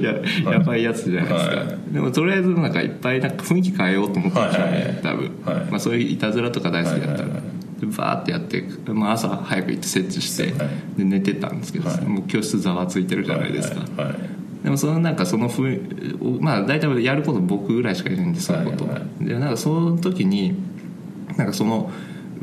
[0.00, 4.98] いややばいやつじゃないですか、はでもとりあえずなんかいっぱいなんか雰囲気変えようと思ったんでしょうね、はいはいはい。
[5.02, 5.70] 多分、はい。
[5.70, 7.28] まあ、そういういたずらとか大好きだったら、
[7.96, 10.52] バーってやって、まあ、朝早く行って設置して、はい
[10.98, 12.00] で寝てたんですけど、はい。
[12.02, 13.80] もう教室ざわついてるじゃないですか、
[14.62, 15.62] でもそのなんかそのふ
[16.40, 18.88] まあ大体やること僕ぐらいしかいないんでそういうこと、
[19.20, 20.54] でなんかその時に
[21.36, 21.90] なんかその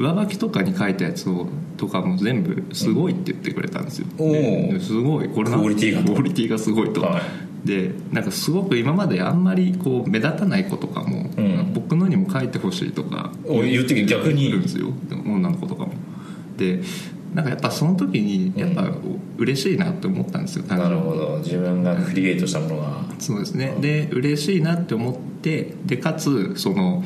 [0.01, 4.73] 上履きとかに書いたやつをとかも全部すごいって言ってくれたんですよ、おー。
[4.73, 5.29] ですごい。
[5.29, 7.67] これなクオリティがクオリティがすごいと、はい。
[7.67, 11.73] でなんかすごく今まであんまりこう目立たない子とかも、うん。
[11.73, 14.49] 僕のにも書いてほしいとかお言って逆に。
[14.49, 14.87] 言うんですよ。
[15.25, 15.93] 女の子とかも。
[16.57, 16.81] で
[17.33, 18.91] なんかやっぱその時にやっぱ
[19.37, 21.03] 嬉しいなって思ったんですよ単な純に。
[21.05, 21.37] るほど。
[21.37, 23.05] 自分がクリエイトしたものが。
[23.19, 23.75] そうですね。
[23.79, 27.03] で嬉しいなって思ってでかつその、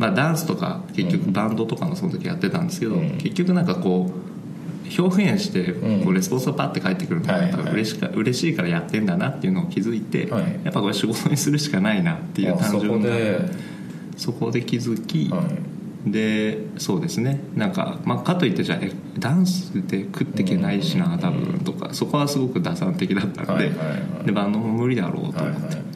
[0.00, 3.18] まあ、ダンスとか結局バンドとかもその時やってたんですけど、うん。
[3.18, 6.04] 結局なんかこう表現してうん。
[6.04, 10.42] こうレスポンスがパッて返ってくるのがはいやっぱ嬉しか嬉しいからやってんだなっていうのを気づいて、はい。
[10.64, 13.40] やっぱこれ仕事にするしかないなっていう単純なで
[14.16, 15.42] そこで気づき、は
[16.06, 16.10] い。
[16.10, 17.40] でそうですね。
[17.54, 23.70] なんか、まあ、かといってじゃあえダンスで食っていけないしな多分とかそこはすごく打算的だったんで,、
[24.24, 25.89] でバンドも無理だろうと思って、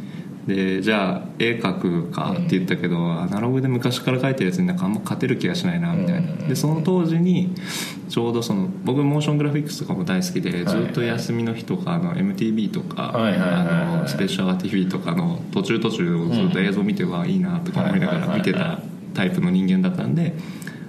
[0.46, 7.54] でじゃあ絵描くかって言ったけど、アナログで昔から描いてるやつになんかあんま勝てる気がしないなみたいな、うんでその当時に
[8.11, 18.80] ちょうどその僕モーショングラフィックスとかも大好きで、いずっと休みの日とかあの MTV とか、はいはいあのスペシャル TV とかの途中途中をずっと映像見ては、いいなとか思いながら見てた
[19.14, 20.35] タイプの人間だったんで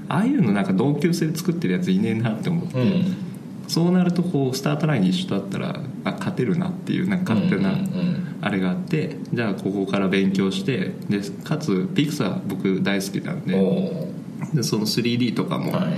[0.09, 3.24] ああいうのなんか同級生で作ってるやついねえなって思って、うん
[3.67, 14.15] そうなるとこうスタートラインに一緒だったらあ勝てるなっていうなんか勝手なうんうんうんあれがあってじゃあここから勉強してでかつピクサー僕大好きなんでお
[14.53, 15.93] でその 3D とかも、はい。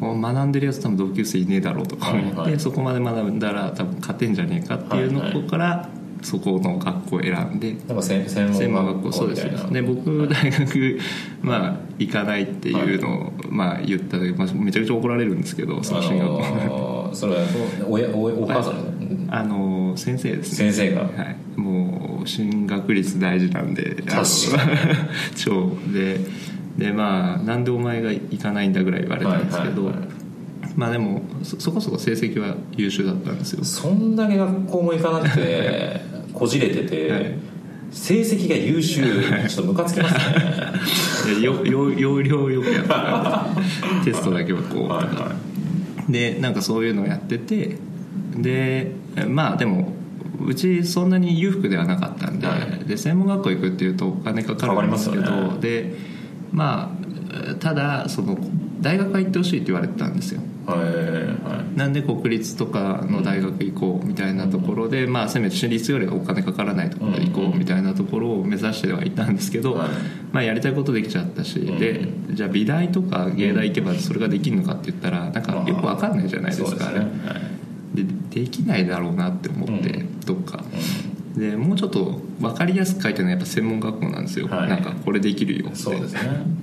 [0.00, 2.60] こう学んでるやつ多分同級生いねえだろうとか思って、はいはい。
[2.60, 5.42] そこまで学んだら多分勝てんじゃねえかっていうのはいはい。
[5.44, 5.88] から、
[6.22, 9.72] そこの学校を選んでなんか専専専門門学学校そうです校みたいな。
[9.72, 10.98] で僕大学
[11.42, 17.40] まあ行かないっていうのを、まあ言ったで、まあ、めちゃくちゃ怒られるんですけどその進学校あのーそれは
[17.88, 20.72] 親おお母さんあの先生ですね。
[20.72, 21.02] 先生が？
[21.02, 21.08] は
[21.56, 24.16] い、もう進学率大事なんで確か
[25.36, 25.70] 超。
[25.92, 26.20] で
[26.76, 30.15] でまあなんでお前が行かないんだぐらい言われたんですけど、はいはいはい
[30.76, 33.64] まあでもそそこそこ成績は優秀だったんですよ。
[33.64, 36.00] そんだけ学校も行かなくて
[36.32, 37.34] こじれてて、はい。
[37.90, 39.02] 成績が優秀
[39.48, 41.40] ちょっとムカつきますね。
[41.40, 42.94] よよ要領よくやった。
[42.94, 43.46] ら
[44.04, 44.88] テストだけはこう。
[44.88, 45.34] はいは
[46.08, 47.78] でなんかそういうのをやってて
[48.36, 48.92] で
[49.26, 49.92] まあでも
[50.44, 52.84] うちそんなに裕福ではなかったんで,、はい。
[52.86, 55.60] で専門学校行くっていうとお金かかるんですけどね。
[55.60, 55.94] で
[56.52, 56.96] ま
[57.50, 58.38] あただその
[58.86, 60.40] 大学は行ってほしいって言われてたんですよ。
[60.64, 69.88] はいはいなんで国立とかの大学行こうみたいなところで、まあせめて私立よりはお金かからないところで行こうみたいなところを目指してはいたんですけど、はい。
[70.32, 71.78] まあやりたいことできちゃったし、ん。
[71.78, 76.98] でじゃあ美大とか芸大行けばそれができるのかって言ったらなんかよくわかんないじゃないですか、ね。
[76.98, 77.04] は
[77.94, 77.96] い。
[77.96, 80.20] でできないだろうなって思って、うん。
[80.20, 80.64] どっか
[81.36, 84.68] でもうちょっと分かりやすく書いてるのはやっぱ専門学校なんですよ、はい。
[84.68, 85.76] なんかこれできるよって。
[85.76, 86.20] そうですね。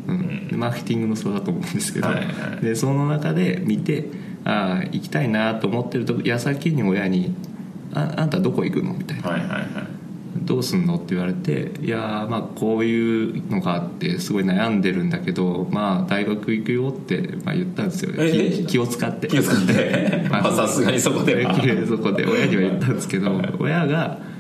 [0.07, 2.65] うん、でマーケティングの差だと思うんですけど、はいはい。
[2.65, 4.07] でその中で見て
[4.43, 7.36] ああ行きたいなと思ってると矢先に親に
[7.93, 9.29] 「ああんたどこ行くの?」みたいな。
[9.29, 9.67] はいはいはい
[10.43, 19.27] 「どうすんの?」って言われて「いやーまあこういうのがあってすごい悩んでるんだけどまあ大学行くよ」って、まあ、言ったんですよえ気気を使って。
[19.27, 20.25] 気を使って。
[20.31, 21.53] まあ さすがにそこでは。
[21.88, 24.17] そこで親には言ったんですけど親が「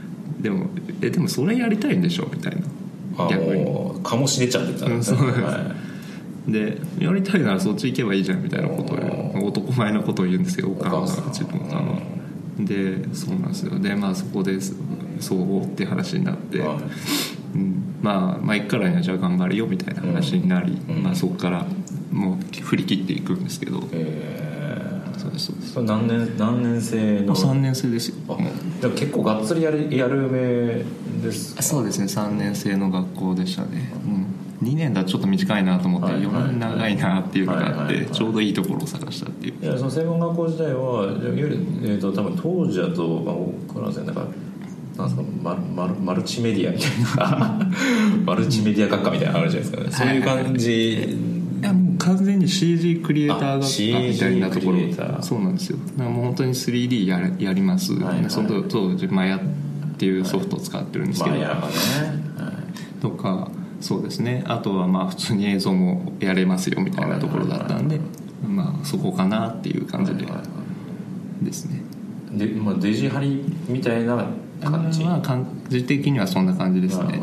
[0.43, 0.67] でも
[1.01, 2.61] えでもそれやりたいんでしょ?」みたいな。
[3.17, 3.63] あ逆に。
[3.63, 5.41] もう醸し出ちゃってたんですねうんです。
[5.41, 5.75] は
[6.47, 12.65] でやりたいならそっち行けばいいじゃんみたいなことをお男前のことを言うんですよお母さんさんうちの。
[12.65, 13.79] でそうなんですよ。
[13.79, 14.59] でまあそこで
[15.19, 16.77] そうって話になって、はい。
[17.55, 21.03] うん、まあまあ行くからにはじゃあ頑張るよみたいな話になり、うん。
[21.03, 21.65] まあ、そこから
[22.11, 24.52] もう振り切っていくんですけど、え
[25.17, 25.81] そうですそうです。
[25.81, 28.15] 何年何年生の？3年生ですよ。
[28.95, 30.83] 結構がっつりやるやる目
[31.21, 31.55] です。
[31.55, 32.05] かそうですね。
[32.05, 33.93] 3年生の学校でしたね、
[34.61, 36.25] うん、2年だとちょっと短いなと思って、はいはい。
[36.25, 39.63] 4年長いなっていうのがあって、ちょうどいいところを探したっていう。
[39.63, 44.27] いやその専門学校時代はいわゆる、えー、と多分当時だと、まあ、僕らなんか
[44.97, 47.59] なんですかマルマルマルチメディアみたいな。
[48.25, 51.17] マルチメディア学科みたいなのあるじゃないですか、そういう感じ、
[52.03, 55.21] 完全に CG クリエイターあ学科みたいなところー。
[55.21, 55.77] そうなんですよ。
[55.97, 58.29] だからもう本当に 3D ややります、はいはい。
[58.29, 59.39] その当時マヤっ
[59.97, 63.01] ていうソフトを使ってるんですけど、まあやらね、はい。
[63.01, 64.43] とかそうですね。
[64.47, 67.99] あとはまあ普通に映像もやれますよみたいなところだったんで、
[68.47, 70.23] まあそこかなっていう感じで。
[70.23, 70.63] はいはいは
[71.41, 71.81] ですね。
[72.31, 74.25] で、まあ、デジハリみたいな
[74.61, 75.03] 感じ？
[75.03, 77.21] まあ感じ的にはそんな感じですね、はい。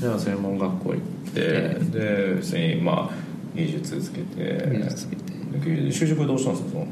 [0.00, 1.00] じゃあ専門学校行っ
[1.32, 3.29] て、で普通にまあ
[3.66, 5.22] 技術つけて技術つけて。
[5.50, 6.88] で就職はどうしたんですかその後？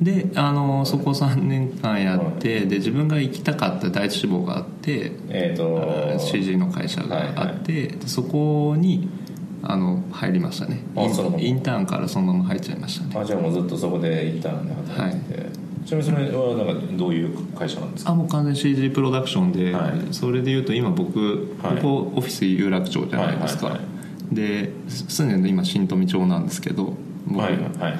[0.00, 9.08] であのそこ3年間やって、で自分が行きたかった第一志望があってえっ、と CG の会社があって、でそこに
[9.62, 10.82] あの入りましたね。
[11.38, 13.16] インターンからそのまま入っちゃいましたね。
[13.18, 15.46] あじゃあもうずっとそこでインターンで働いてて、
[15.86, 18.10] ちなみにそれはなんかどういう会社なんですか？
[18.10, 20.14] あもう完全に CG プロダクションで、はい。
[20.14, 21.76] それでいうと今僕、はい。
[21.76, 23.95] ここオフィス有楽町じゃないですか、はいはいは
[24.32, 26.94] で住んでるの今新富町なんですけど
[27.26, 27.96] 僕はいはいはい。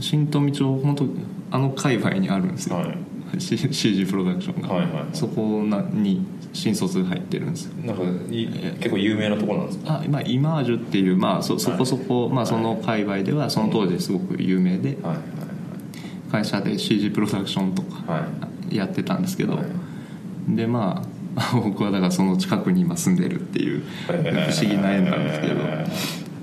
[0.00, 1.06] 新富町本当
[1.50, 2.98] あの界隈にあるんですよ、はい。
[3.40, 7.74] CG プロダクションが、はいはいそこなに新卒入ってるんですよ。
[7.84, 8.46] なんかい
[8.78, 10.00] 結構有名なところなんですか？
[10.00, 15.18] あまあ、イマージュっていう、まあ、そそこそこ、まあ、その界隈ではその当時すごく有名ではい
[16.32, 18.28] 会社で CG プロダクションとかはいは
[18.70, 18.76] い。
[18.76, 19.66] やってたんですけど、はい。
[20.56, 21.05] でまあ
[21.52, 25.54] 僕はだからその近くに今住んでるっていう不思議な縁なんですけど、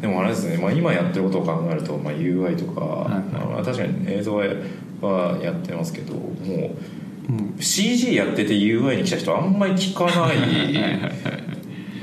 [0.02, 6.76] でもあれですね、まあ、今やってることを考えると、まあ、UI とか、はいまあ、確かに映像はやってますけども
[7.58, 10.74] う CG やってて UI に来た人あんまり聞かない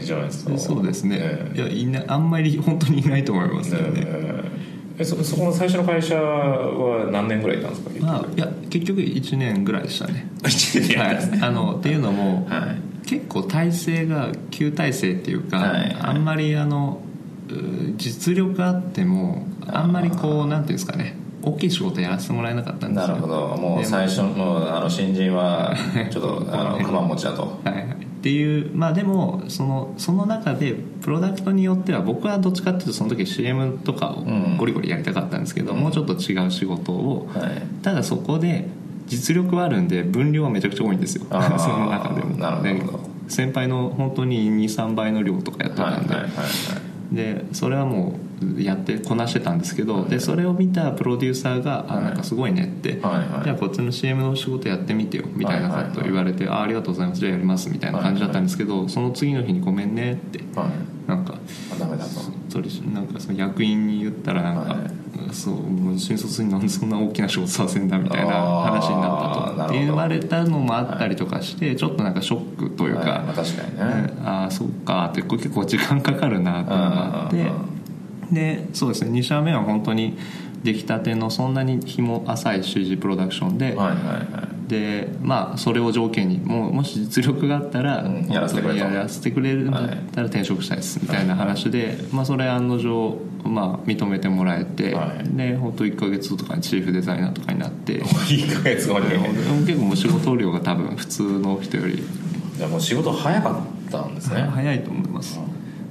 [0.01, 0.59] じゃないですか。
[0.59, 4.50] そうですね、えいやいなあんまり本当にいないと思いますよねえ
[5.05, 7.91] そそこの最初の会社は何年ぐらいいたんですか？
[8.07, 10.29] あ、いや結局1年ぐらいでしたね。
[10.43, 13.07] 1年はいやったんですね、あのっていうのも、はい。
[13.09, 15.97] 結構体制が旧体制っていうか、はいはい。
[16.01, 17.01] あんまりあの
[17.49, 17.53] う
[17.97, 23.09] 実力あってもあんまりこうなんていうんですかね大きい仕事やらせてもらえなかったんですよ。
[23.09, 23.57] なるほど。
[23.57, 25.75] もうで最初もうあの新人は
[26.11, 27.43] ちょっとあの カバン持ちだと。
[27.65, 27.87] はいはい、
[28.21, 34.57] っていうまあでもそのその中でプロダクトによっては僕はどっちかっていうとその時 CM とかをうん。
[34.59, 35.81] ゴリゴリやりたかったんですけど、うん。
[35.81, 37.63] もうちょっと違う仕事を、はい。
[37.83, 38.69] ただそこで
[39.07, 41.25] 実力はあるんで分量はめちゃくちゃ多いんですよ。
[41.59, 42.37] その中でも。
[42.37, 42.99] なるほど。
[42.99, 48.19] で先輩の本当に23倍の量とかやってはいたんで、はいはいはいでそれはも
[48.57, 52.05] うやってこなしてたんですけど、でそれを見たプロデューサーが「あはい。
[52.05, 53.45] なんかすごいね」って、はいはい。
[53.45, 57.21] じゃあこっちの CM の仕事やってみてよみたいなことを言われて「あありがとうございます。
[57.21, 60.69] じゃあやります」みたいな感じだったんですけど、その次の日に「ごめんね」ってはい。
[61.09, 61.35] なんか
[62.49, 77.51] それなんかその役員に言ったらなんか、はいそうもう新卒になんでそんな大きな仕事させんだみたいな話になったとって言われたのもあったりとかして、ちょっとなんかショックというか、はいまあ、確かにね、ああそっかって結構時間かかるなっていうのがあって
[78.35, 80.17] でそうですね2社目は本当に
[80.63, 88.79] 出来たてのそんなに日も浅い CG プロダクションで、はいはいはいでまあそれを条件にもうもし実力があったら、うんやらせてくれと。
[88.79, 95.37] やらせてくれるんだったら転職したいですみたいな話で、まあ、それ案の定、まあ、認めてもらえて、はい。
[95.37, 99.07] で本当1か月とかにチーフデザイナーとかになって 1ヶ月後に。
[99.67, 101.95] 結構もう仕事量が多分普通の人より。
[101.95, 104.43] いやもう仕事早かったんですね。
[104.43, 105.41] 早いと思います。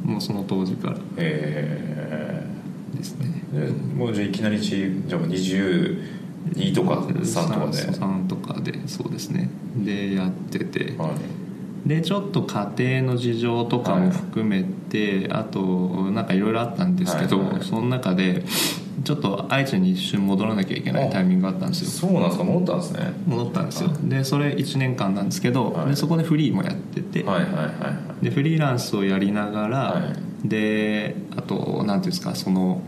[0.05, 0.97] もうその当時から。
[1.17, 2.45] え
[2.95, 3.43] ですね。
[3.97, 5.29] もうじゃあいきなりチームじゃあもう
[6.53, 7.07] 22とか3
[7.47, 9.49] とかで3とかでそうですね。
[9.77, 10.95] でやってて。
[10.97, 11.11] はい。
[11.85, 17.63] でちょっと家庭の事情とかも含めて、あとなんかいろいろあったんですけど、はいはい。
[17.63, 18.43] その中で
[19.05, 22.09] ちょっと愛知に一瞬戻らなきゃいけないタイミングがあったんですよ。
[22.09, 22.43] そうなんですか？
[22.43, 23.13] 戻ったんですね。
[23.25, 23.89] 戻ったんですよ。
[24.03, 25.87] でそれ1年間なんですけど、はい。
[25.87, 27.71] でそこでフリーもやってて、はいはいはいは
[28.21, 28.25] い。
[28.25, 32.81] でフリーランスをやりながら、はであと何ていうんですかその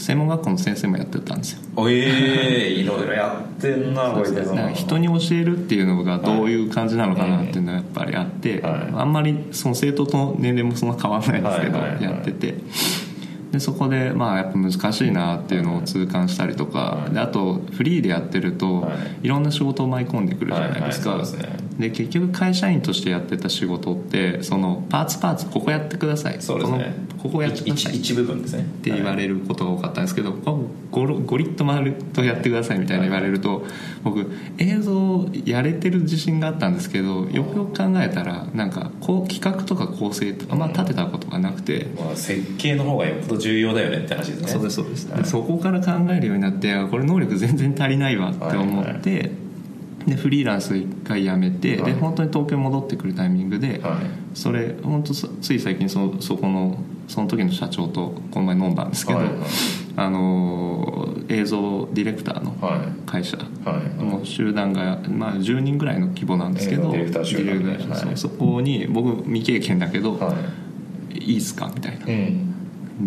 [0.00, 1.60] 専門学校の先生もやってたんですよ。
[1.76, 4.34] おええいろいろやってんなこいつ
[4.74, 8.72] 人に教えるっていうのがどういう感じなのかなっていうのはやっぱりあって、はい。
[8.94, 12.04] あんまりその生徒と年齢もそんな変わらないんですけど、はいはいはい。
[12.04, 12.54] やってて。
[13.52, 19.28] でそこでまあやっぱ難しいなっていうのを痛感したりとか、であとフリーでやってると、、はい。
[19.28, 21.40] ろんな仕事を舞い込んでくるじゃないですか、はいはいそう
[21.80, 26.40] で結局会社員としてやってた仕事ってそのパーツパーツここやってください。
[26.40, 26.94] そうですね。
[27.18, 27.96] このここやってください。
[27.96, 28.62] 一一部分ですね。
[28.62, 33.64] って言われることが多かったんですけど、ゴロゴリッと丸とやってくださいみたいな言われると
[34.02, 41.86] 僕映像やれてる自信があったんですけどよくよく考えたらなんかこう企画とか構成とかあんま立てたことがなくて。
[41.98, 44.48] まあ、設計の方がよっぽど重要だよねって話ですね。
[44.48, 45.22] そうですそうです、はい。
[45.22, 49.30] でそこから考えるようになってあこれ能力全然足りないわって思って、
[50.06, 51.92] でフリーランス一回辞めて、はい。
[51.92, 54.38] で本当に東京に戻ってくるタイミングで、はい。
[54.38, 59.36] それ本当つい最近そそこのその時の社長とこの前飲んだんですけど、はいはい。
[59.96, 63.06] あの映像ディレクターのはい。
[63.06, 63.44] 会社、は
[63.98, 64.02] い。
[64.02, 70.34] もう集団が、まあ、10人ぐらいの規模なんですけどディレクター集団そこに僕未経験だけど、は
[71.12, 71.18] い。
[71.18, 72.06] い、いっすかみたいな。
[72.06, 72.50] うん。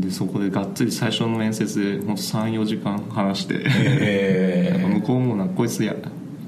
[0.02, 5.94] でそこでがっつり最初の面接で本当34時間話して、えなんか向こうもなこいつや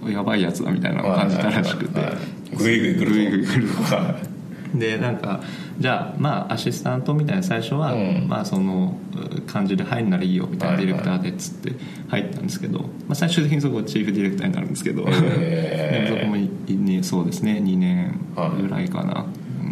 [0.10, 2.00] やばいやつだみたいなのを感じたらしくて。
[2.00, 2.36] はいはいはい。
[2.58, 4.16] グイグイ来るとグイグイ来るは
[4.74, 5.42] でなんか
[5.80, 8.28] じゃあまあアシスタントみたいな最初は、うん。
[8.28, 8.98] まあその
[9.38, 10.94] う感じで入るならいいよみたいなはいはい。
[10.94, 11.74] ディレクターでっつって
[12.10, 16.20] 入ったんですけど、まあ、最終的にそこチーフディレクターになるんですけど、へー。
[16.20, 18.20] そこもいにそうですね2年
[18.62, 19.26] ぐらいかな、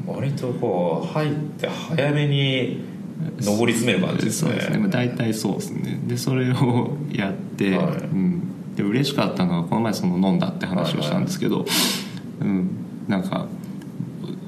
[0.07, 0.15] うん。
[0.15, 2.83] 割とこう入って早めに
[3.39, 4.51] 上り詰める感じですね。
[4.51, 5.99] そうですね、まあ、大体そうですね。
[6.07, 7.97] でそれをやって、はい。
[7.97, 11.65] うん、で嬉しかったのはこの前その飲んだって話をしたんですけど、
[12.41, 12.69] うん、
[13.07, 13.47] なんか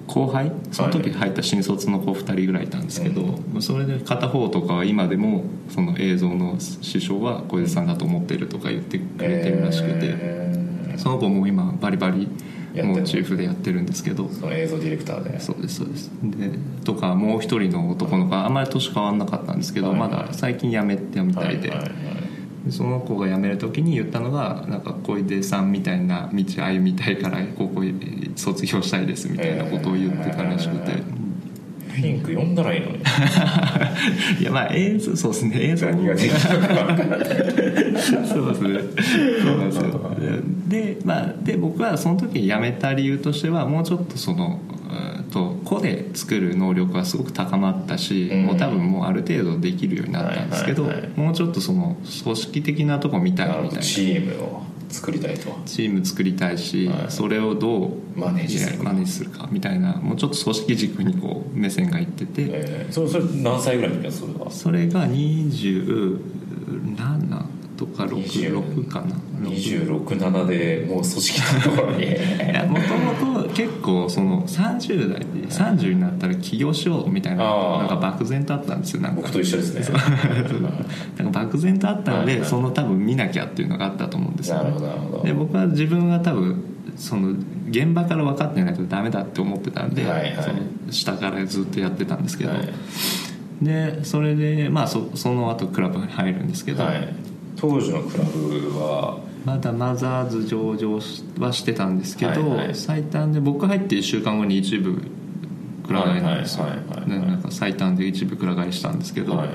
[0.08, 10.98] 後輩その時入った新卒の子2人ぐらいいたんですけど、それで片方とかは今でもその映像の師匠は小出さんだと思ってるとか言ってくれてるらしくて、えー。
[10.98, 12.30] その子も今バリバリやっ
[12.74, 14.30] てるもうチーフでやってるんですけど。
[14.30, 15.40] その映像ディレクターで。
[15.40, 16.12] そうですそうです。
[16.24, 16.52] で
[16.84, 20.00] とかもう一人の男の子はあんまり年変わんなかったんですけど、はい。
[20.00, 22.25] はいまだ最近辞めてみたいで,、はいはいはいで
[22.69, 27.84] その子が辞める時に言ったのがなんか小出さんみたいな道歩みたいからここ
[28.36, 31.15] 卒業したいですみたいなことを言ってたらしくて、え
[31.95, 32.97] ピンク読んだらいいのに。
[34.41, 35.56] いやまあ映像そうですね。
[35.62, 38.80] 映像何ができそうですね。
[39.41, 40.01] そうなんですよ。
[40.67, 44.75] で,、まあ、で僕はその時辞めた理由としてはもうちょっとそのうん
[45.36, 48.45] と個で作る能力がすごく高まったし、うん。
[48.45, 51.12] もう多分もうある程度できるようになったんですけど、はいはいはい。
[51.19, 53.84] もうちょっとその組織的なとこ見たいみたいな。
[53.84, 55.54] チームを作りたいと。
[55.65, 57.12] チーム作りたいし、はい。
[57.12, 58.84] それをどうマネージするか。
[58.86, 64.52] マネージするかみたいなもうちょっと組織軸にこう目線がいってて、えーそれそれ何歳ぐらいの時ですそれは？
[64.52, 66.17] それが27
[67.78, 69.16] とか66かな。
[69.50, 72.04] 267でもう組織のところに。
[72.08, 72.08] い
[72.54, 79.22] やもともと結構その30代で30になったら起業しようみたいななんか漠然とあったんですよなんか。
[79.22, 79.98] 僕と一緒ですね。
[81.18, 84.58] なんか漠然とあったのでその多分見なきゃっていうのがあったと思うんですよ。
[84.58, 85.24] なるほどなるほど。
[85.24, 86.64] で僕は自分は多分
[86.96, 87.34] その
[87.70, 90.36] 現場から分かってないとダメだって思ってたんで、はいはい。
[90.42, 90.56] その
[90.92, 92.69] 下からずっとやってたんですけど、はい。
[93.62, 97.25] でそれでまあそその後クラブに入るんですけど、はい
[97.56, 100.99] 当時のクラブはまだマザーズ上場
[101.39, 102.75] はしてたんですけど、はいはい。
[102.75, 105.01] 最短で僕入って1週間後に一部
[105.85, 107.10] くら替えなんですよ、はいはいはいはい。
[107.10, 109.49] ねなんか最短で一部くら替えしたんですけど、はい。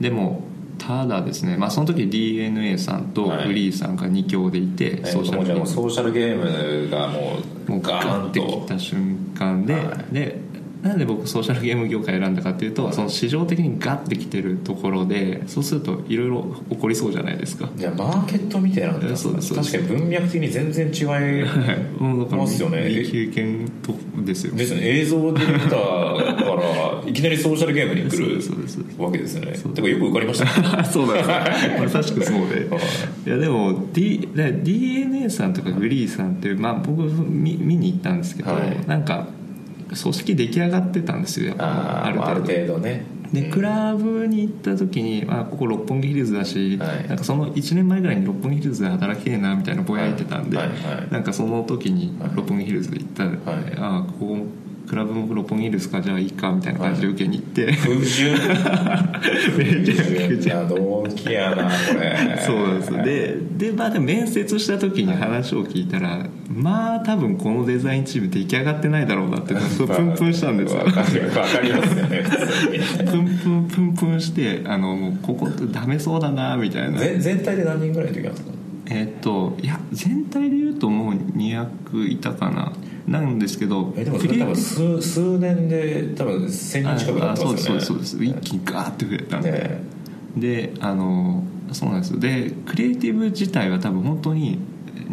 [0.00, 0.42] でも
[0.78, 3.46] ただですね、まあ、その時 DNA さんとはい。
[3.46, 5.66] フリーさんが2強でいて、えーソーシャルゲーム。
[5.66, 7.38] ソーシャルゲームがも
[7.68, 9.80] うもうガガーンってきとた瞬間で、は
[10.10, 10.14] い。
[10.14, 10.40] で
[10.82, 17.70] なんで僕ソーシャルゲーム業界選んだかっていうとその市場的にガッてきてるところでそうするといろいろ起こりそうじゃないですか。
[17.76, 22.88] いやマーケットみたいなのってそうです確かに文脈的に全然違いますよね。
[22.88, 24.54] 未経験とですよ。
[24.56, 24.88] ですよね。
[24.88, 28.40] 映像ディレクターからいきなりソーシャルゲームに来る
[28.98, 29.52] わけですよね。
[29.52, 30.76] てかよく受かりました。
[30.76, 31.30] ね そうなんです。
[31.30, 32.66] よ まさしくそうで。
[33.26, 33.30] い。
[33.30, 38.88] やでも、D、で DNA さんとかグリーさんって、まあ、僕見見に行ったんですけど、はい。
[38.88, 39.28] なんか
[40.00, 43.04] 組織出来上がってたんですよあーまあある程度ね。
[43.32, 47.08] でクラブに行った時に、まあ、ここ六本木ヒルズだし、はい。
[47.08, 50.68] なんかその1年前ぐらいに六本木ヒルズで働きてえなみたいなぼやいてたんで、はい。
[50.68, 50.76] はい。
[50.96, 51.10] はい。
[51.10, 53.38] なんかその時にはい六本木ヒルズで行ったら、はい。
[53.78, 54.46] ああここ
[54.88, 56.02] クラブも六本木ヒルズか？
[56.02, 58.36] じゃあいいかみたいな感じで受けに行って、不純。
[59.56, 63.02] めちゃく不ちゃ動機やなこれそうなんですよ。
[63.02, 63.36] で
[63.70, 70.80] でまあでも面接した時に話を聞いたらまあ多分このデザインチーム出来上がってないだろうなってプンプンしたんですよ。
[70.80, 71.02] わか
[71.62, 72.24] りますよね
[72.98, 76.98] プンプンプンプンしてあのもうここダメそうだなみたいな。
[76.98, 78.52] 全全体で何人ぐらいの時なんですか
[78.90, 82.72] えっといや全体で言うともう200いたかな
[83.06, 87.74] なんですけどえでもそれ多分数数年で多分1000人近くなあってますよね。
[87.74, 88.10] そうですそうです。
[88.12, 88.38] そうです。
[88.38, 89.82] 一気にガーって増えたんで、ね
[90.36, 92.20] であのそうなんですよ。
[92.20, 94.58] でクリエイティブ自体は多分本当に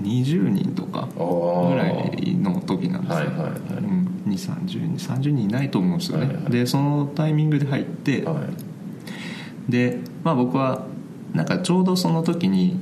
[0.02, 3.50] 20人とかぐらいの時なんですよ、はいはいはい。
[3.50, 6.52] うん、2 3 0人30人いないと思うんですよね、はいはい。
[6.52, 8.42] でそのタイミングで入って、は
[9.68, 9.72] い。
[9.72, 10.86] で、まあ、僕は
[11.34, 12.80] なんかちょうどその時に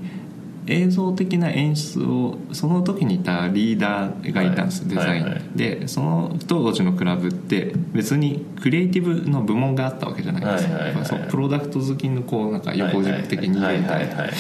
[0.68, 4.96] 映像的な演出をその時にいたリーダーがいたんです、はい。
[4.96, 5.42] デザイン、はいはい。
[5.56, 11.06] でその当時のクラブって別にクリエイティブの部門があったわけじゃないですか、はいはいはい。
[11.06, 14.32] そうプロダクト好きのこうなんか横軸的にいるみたいなはいはいはい。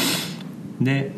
[0.82, 1.12] で、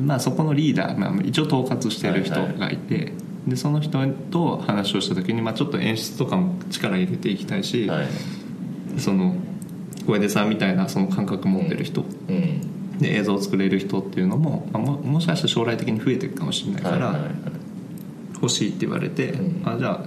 [0.00, 3.12] まあ、そこのリーダー、まあ、一応統括してる人がいて、
[3.46, 8.06] でその人と話をした時に、まあ、ちょっと演出とかも力入れていきたいし、はい。
[8.98, 9.34] その
[10.06, 12.08] 小出さんみたいなその感覚持ってる人、うん
[13.04, 17.14] で映像を作れる人っていうのも、まあ、ももしかしたら将来的に増えていくかもしれないから、
[18.34, 19.68] 欲しいって言われて、うん。
[19.68, 20.02] あじゃあっ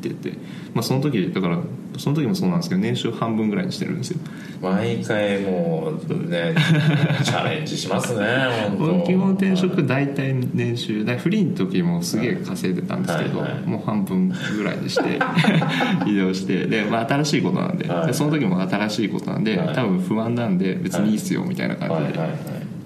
[0.00, 0.32] て言って、
[0.72, 1.58] まあ、その時だから
[1.98, 4.18] その時もそうなんですけど年収半分ぐらいにしてるんですよ。
[4.60, 6.54] 毎回もうね
[7.22, 8.26] チャレンジしますね
[8.70, 8.94] 本当。
[8.94, 13.60] 僕基本転職大体年収だフリーの時もすげえ稼いでたんですけど、はいはい。
[13.68, 15.18] もう半分ぐらいにして
[16.06, 18.06] 移動してで、まあ、新しいことなんで,、はい。
[18.08, 19.74] でその時も新しいことなんで、はい。
[19.74, 22.20] 多分不安なんで別にいいっすよみたいな感じで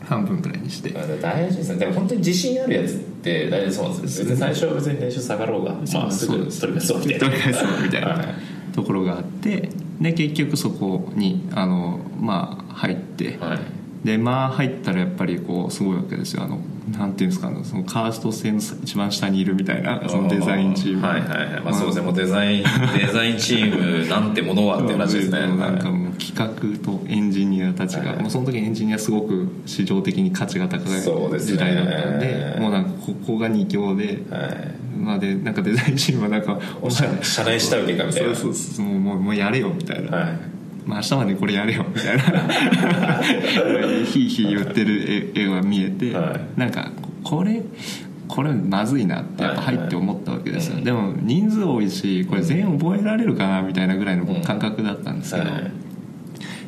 [0.05, 0.91] 半分ぐらいにして、
[1.23, 1.79] 大事ですね。
[1.79, 8.09] でも本当に自信あるやつって大事そうなんですよ別に最初は別に年収下がろうがまあすぐ取り返そうみたいな取り返そうみたいな。
[8.09, 13.59] はいところがあってで結局そこにあのまあ入って、はい。
[14.05, 16.43] でまあ入ったらやっぱりこうすごいわけですよ。
[16.43, 16.59] あの
[16.99, 21.07] なんていうんですかそのカースト線の一番下にいるみたいなそのデザインチーム。
[21.07, 21.61] はいはいはい。
[21.61, 22.07] まあそうですね。
[22.07, 22.63] もうデザイン
[22.97, 25.41] デザインチームなんてものはって話ですね。
[25.41, 26.47] なんかもう企画
[26.83, 28.23] とエンジニアたちが、はい。
[28.23, 31.01] もうその時エンジニアすごく市場的に価値が高い
[31.39, 38.35] 時代だったんでもうなんかここが二強で、はいまあでなんかデザインチームはなんかお社社内下請けかみたいな。
[38.35, 40.39] そうそうそうもうもうやれよみたいな、はい。
[40.85, 42.23] まあ、明日までこれやれよみたいな。
[44.05, 46.61] ひいひい言ってる絵絵が見えて、はい。
[46.61, 46.91] なんか
[47.25, 47.63] これ
[48.29, 50.85] これまずいなってやっぱ入って思ったわけですよ、はいはい。
[50.85, 55.71] でも人数多いしこれ全員覚えられるかなみたいなぐらいの感覚だったんですけど、はい。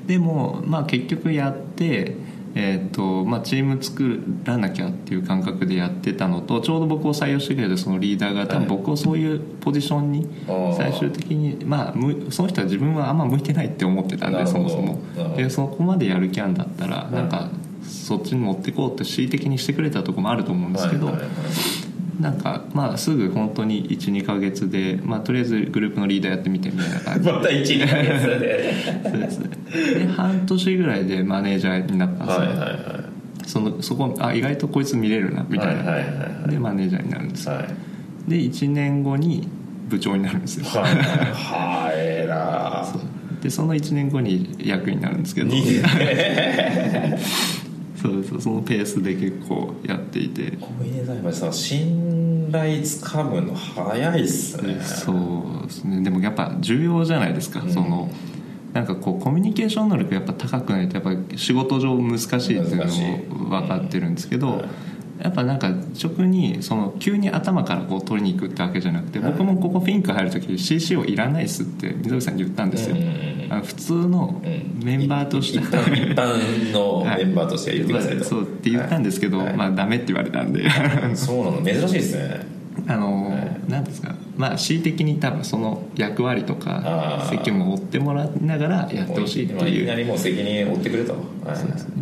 [0.07, 2.17] でも、まあ、結局やって、
[2.55, 10.29] えーとまあ、チーム作らなきゃっていう感覚でやってたのとちょうど僕を採用してくれたそのリーダーが多分僕をそういうポジションに
[10.77, 15.01] 最終的に、まあ、むその人は自分はあんま向いてないって思ってたんでそもそも。
[15.37, 17.49] でそこまでやる気あんだったらなんか
[17.83, 27.25] そっちに持ってこうって恣意的にしてくれたとこもあると思うんですけど、はいはいはいなんかまあすぐ本当に12か月で、まあ、とりあえずグループのリーダーやってみてみたいな感じ。
[27.25, 28.75] で また1年月で。
[29.05, 29.39] そうです。
[29.39, 29.49] ね
[29.95, 33.49] で半年ぐらいでマネージャーになったんですよ、はいはいはい。
[33.49, 36.51] そのそこあ意外とこいつ見れるなみたいな、はいはいはいはい。
[36.51, 37.55] でマネージャーになるんですよ。
[37.55, 38.31] はい。
[38.31, 39.49] で1年後に
[39.89, 40.67] 部長になるんですよ。
[40.67, 40.95] はい。
[40.95, 41.95] はい。
[41.97, 42.87] えら
[43.43, 45.53] でその1年後に役員になるんですけど。
[45.55, 45.83] いい
[48.03, 48.41] そうです。
[48.41, 50.57] そのペースで結構やっていて。
[50.61, 54.81] 小峰さんやっぱりさ信頼つかむの早いっすね。
[54.83, 56.03] そうですね。
[56.03, 57.73] でもやっぱ重要じゃないですか、うん。
[57.73, 58.11] その
[58.73, 62.77] なんかこうコミュニケーション能力やっぱ高くないとやっぱ仕事上難しいっていう
[63.31, 64.69] のも分かってるんですけど、はい
[65.23, 69.33] やっぱなんか直にその急に頭からこう取りに行くってわけじゃなくて、はい。
[69.33, 73.03] 僕もここフィンク入る時 CCO いらないっすって溝口さんに言ったんですよ、うん。
[73.03, 74.81] うんうんあの普通のうん。
[74.83, 79.55] メンバーとして、一般一般の メンバーとして言ってくださいと、そうって言ったんですけど、はい。
[79.55, 80.69] まあダメって言われたんで。
[81.15, 82.47] そうなの珍しいですね。
[82.89, 84.15] あの、はいなんですか？
[84.37, 89.69] まあ恣意的に多分その役割とか責務を負ってもらいながらやってほしいってもう。
[89.69, 91.23] いきないうりもう責任を負ってくれと、はい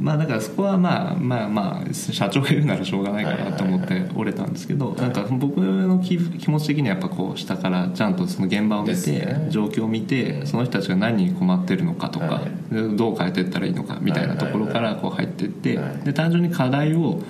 [0.00, 9.46] まあだからそこはまあまあまあ社長が言うならしょうがないかなと思って折れたんですけどなんか僕の気気持ち的にはやっぱこう下からちゃんとその現場を見てですね。
[9.50, 12.40] 状況を見てその人たちが何に困ってるのかとかは
[12.70, 16.04] でどう変えていったらいいのかみたいなところからこう入っていってはい。
[16.04, 17.20] で単純に課題を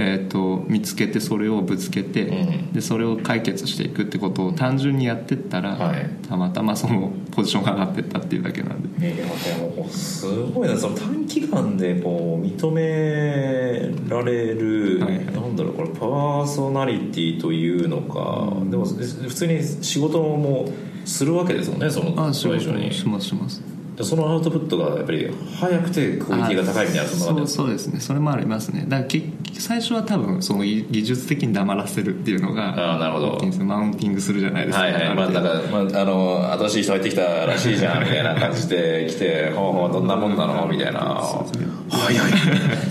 [0.00, 2.72] えー、と見つけてそれをぶつけて、うん。
[2.72, 6.08] でそれを解決していくってことを単純にやってったら、はい。
[6.28, 9.08] たまたまそのポジションが上がってったっていうだけなんで。
[9.08, 15.24] いやでもすごいなその短期間でこう認められる、はい。
[15.26, 20.68] なんだろうこれパーソナリティというのか、でも普通に仕事も
[21.04, 22.94] するわけですもんねそのあ仕それ以上に。
[22.94, 23.60] しますします。
[23.60, 25.28] でそのアウトプットがやっぱり
[25.58, 28.00] 早くてクオリティが高いみたいなそんなそうですね。
[28.00, 28.84] それもありますね。
[28.88, 29.22] だからけ
[29.58, 33.64] 最初は多分その技技術的に黙らせるっていうのがあーなるほど。
[33.64, 35.14] マウンティングするじゃないですか、はいはい。
[35.14, 35.54] まある程度。
[35.54, 41.22] なんか、まあ、あの新しい人入ってきたらしいじゃんみたいな感じで来て「ほうほうどんなもんなの?」みたいな
[41.90, 42.30] 「早い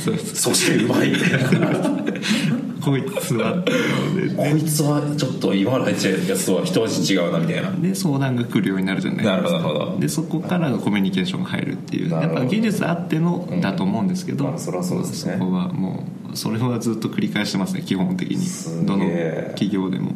[0.33, 1.69] そしてうまい」みたいな
[2.81, 7.71] こいつはっていうのでこいつはちょっと今まで入ってるやつとは一味違うなみたいな。
[7.71, 9.35] で相談が来るようになるじゃないですか。
[9.37, 9.99] なるほどなるほど。
[9.99, 15.33] でそこからコミュニケーションが入るっていうやっぱ技術あってのだと思うんですけど、まあそりゃそうですね。
[15.33, 18.85] そこはもうそれはずっと繰り返してますね基本的に。
[18.85, 19.05] どの
[19.49, 20.11] 企業でも。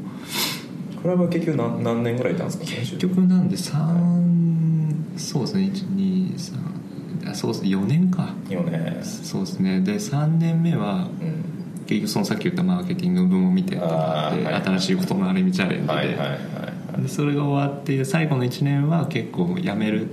[1.01, 2.65] これは結局何何年ぐらいいたんですか？
[2.65, 8.33] 結局なんで3そうですね123あそうですね4年か。
[8.49, 9.03] 4年。
[9.03, 9.81] そうですね。
[9.81, 11.60] で3年目はうん
[11.91, 14.63] 結局そのさっき言ったマーケティング部門見てとかであーはい。
[14.63, 20.07] 新しいことのある意味チャレンジで,、はいはいはいでそれが終わって最後の1年は結構辞める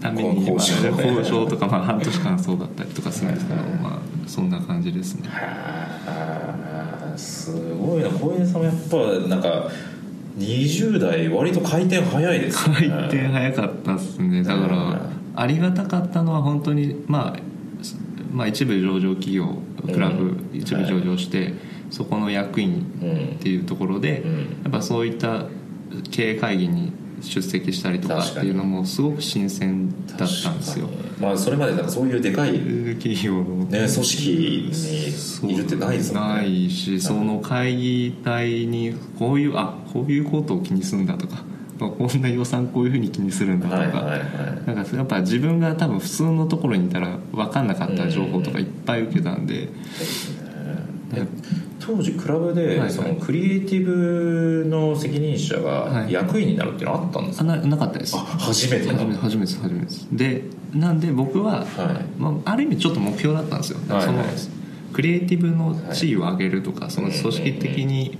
[0.00, 5.28] ために交渉まあ交渉とかまあ半年間そうだったりとかするんですけど、まあ、そんな感じですね。
[5.28, 8.08] はあすごいな。
[8.08, 9.68] 小出さんもやっぱなんか
[10.38, 12.74] 20代割と回転早いですね。
[12.76, 14.42] 回転早かったですね。
[14.42, 15.00] だから
[15.36, 17.40] ありがたかったのは本当にまあ
[18.32, 21.54] まあ一部上場企業クラブうん一部上場して、
[21.90, 24.38] そこの役員うんっていうところで、うん。
[24.38, 25.46] やっぱそういった
[26.10, 30.88] 経営会議に出席したりとかっていうのもすごく新鮮だったんですよ。
[31.20, 34.72] まあそれまでなんかそういうでかい、ね、企業の組織
[35.44, 36.34] にいるってないですもんね。
[36.34, 41.44] ないしその会議体にこういうあこういうことを気にするんだとか
[41.90, 44.26] こんな予算こういうふうに気にするんだとか、はいはいは
[44.66, 44.74] い。
[44.74, 49.68] なんかやっぱ自分が多分普通のところにいたら分かんなかった情報とかいっぱい受けたんで、
[51.14, 51.26] え
[51.80, 52.88] 当時クラブはいはい。
[52.88, 56.12] でそのクリエイティブの責任者がはい。
[56.12, 58.16] 役員になるっていうのはあったんですか、あななかったです。
[58.16, 60.08] あ初めてな初め初めて初めてです。
[60.12, 60.42] で
[60.74, 61.66] なんで僕は、はい。
[62.20, 64.26] まあ、ある意味ちょっと目標だったんですよ、はいそのはい
[64.92, 68.18] クリエイティブの地位を上げるとか、その組織的に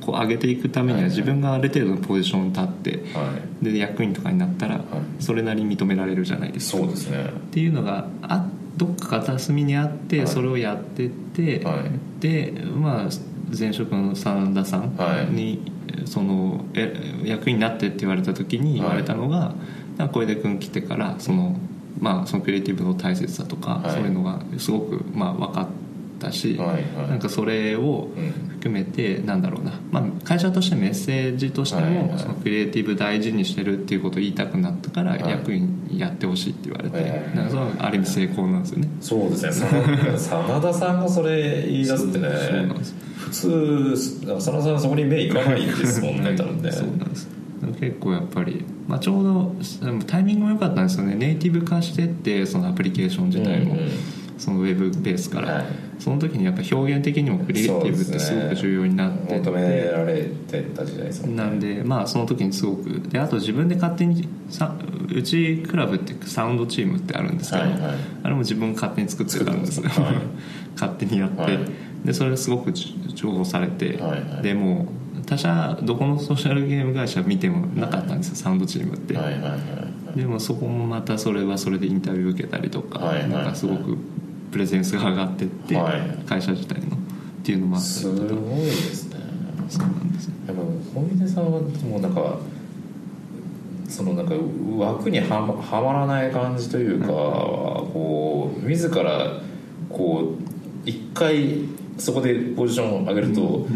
[0.00, 3.32] こう上げていくためには自分がある程度のポジションに立っては
[3.62, 3.64] い。
[3.64, 4.80] で役員とかになったらい。
[5.20, 6.78] それなりに認められるじゃないですか。
[6.78, 7.24] そうですね。
[7.24, 10.26] っていうのがあどっか片隅にあって、はい。
[10.26, 12.20] それをやってって、はい。
[12.20, 13.08] でまあ
[13.56, 15.72] 前職の真田さんに、
[16.06, 16.92] そのえ
[17.24, 19.54] 役員になってって言われた時に言われたのが、
[19.96, 21.56] なんか小出君来てからその,、
[22.00, 23.92] まあ、そのクリエイティブの大切さとか、はい。
[23.92, 25.68] そういうのがすごく、まあ、分かっ
[26.24, 26.58] たし、
[27.08, 28.54] なんかそれをうん。
[28.64, 35.20] 含めてなんだろうな、まあ、会社としてメッセージとしても、そのクリエイティブ大事にしてるっていうことを言いたくなったから、はい。
[35.20, 38.88] 役員やってほしいって言われて、なんかそれはある意味成功なんですよね。
[39.02, 39.52] そうですね。
[40.16, 42.28] 真 真田さんがそれ言い出すってね
[43.16, 46.72] 普通真田さんそこに目いかないですもんね多分ね。
[46.72, 47.28] そうなんです。
[47.80, 49.54] 結構やっぱり、まあ、ちょうど
[50.06, 51.16] タイミングも良かったんですよね。
[51.16, 53.88] ネイティブ化してってそのアプリケーション自体も、うんうん
[54.38, 55.64] そのウェブベースから、はい。
[55.98, 59.26] その時にやっぱ表現的にもクリエイティブってすごく重要になって。
[59.28, 63.00] て、求められてた時代ですなんでまあその時にすごく。
[63.08, 64.74] であと自分で勝手にさ
[65.12, 67.94] うちクラブってサウンドチームってあるんですけど、はいはい。
[68.22, 70.14] あれも自分勝手に作ってたんですはい。
[70.74, 71.58] 勝手にやって、はい。
[72.04, 74.10] でそれがすごく重宝されて、はい。
[74.10, 83.28] はいでもう他社どこのソーシャルゲーム会社見てもなかったんですよ、サウンドチームって、はいはいはいでもそこもまたそれはそれでインタビュー受けたりとか、はいはい。
[83.30, 83.98] なんかすごく
[84.54, 86.24] プレゼンスが上がってって、はい。
[86.28, 86.98] 会社自体のっ
[87.42, 88.40] ていうのもあったすりとか。
[88.40, 89.16] ごいですね。
[89.68, 90.32] そうなんですよ。
[90.46, 90.62] やっぱ
[90.94, 92.38] 小出さんはもうなんか
[93.88, 94.34] そのなんか
[94.78, 99.40] 枠にはまはまらない感じというか、こう自ら
[99.90, 101.64] こう一回
[101.98, 103.66] そこでポジションを上げると、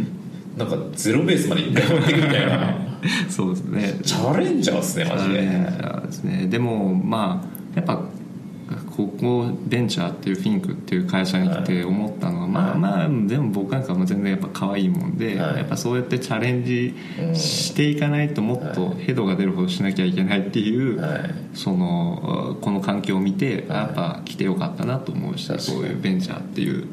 [0.57, 2.79] なんかゼロベースまで一回持っていくみたいな。
[3.29, 4.01] そうですね。
[4.05, 5.41] チャレンジャーですねマジで。
[5.43, 6.47] ね。
[6.49, 8.01] でもまあやっぱ
[8.99, 15.59] ここベンチャーっていうフィンクっていう会社に来て思ったのは、まあまあでも僕なんかも全然やっぱ可愛いもんで、はい。
[15.59, 16.97] やっぱそうやってチャレンジ
[17.33, 21.31] していかないともっとヘドが出るほどしなきゃいけないっていう、はい。
[21.55, 26.89] そのこの環境を見てやっぱ来てよかったなと思うしそういうベンチャーっていう。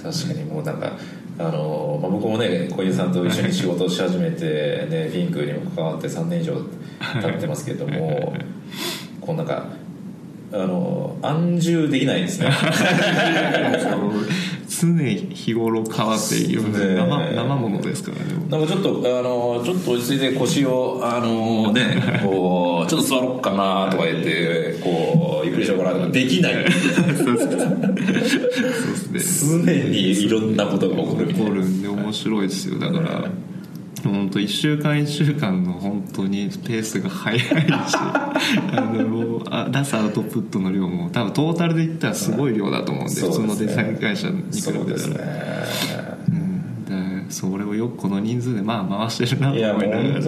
[0.00, 0.92] 確かにもうなんか
[1.36, 6.54] あの、まあ、僕もね小出さんと一緒に仕事をし始めて、ね、フィンクにも関わって3年以上
[7.20, 8.32] 経ってますけども
[9.20, 9.79] こうなんか
[10.52, 12.50] あの安住できないですね。
[14.68, 16.94] 常日頃変わっているね。
[16.94, 18.24] 生生ものですからね。
[18.48, 26.54] なんかちょっとあのちょっと落ち着いて腰をあのねこうちょっと座ろうかなとか言ってこうゆっくりしようかなとかできない。
[26.54, 27.36] そう
[29.12, 29.64] ですね。
[29.74, 31.50] 常にいろんなことが起こるみたいな。
[31.50, 32.78] 起こるんで面白いですよ。
[32.78, 33.30] だから
[34.08, 38.32] 本当1週間1週間の本当にペースが速いしあ
[38.92, 46.20] のもうあ出すアウトプットの量も多分トータルで言ったらすごい量だと思うんで普通のデザイン会社に比べたら。
[47.30, 50.20] それをよくこの人数でまあ回してるなと思いながら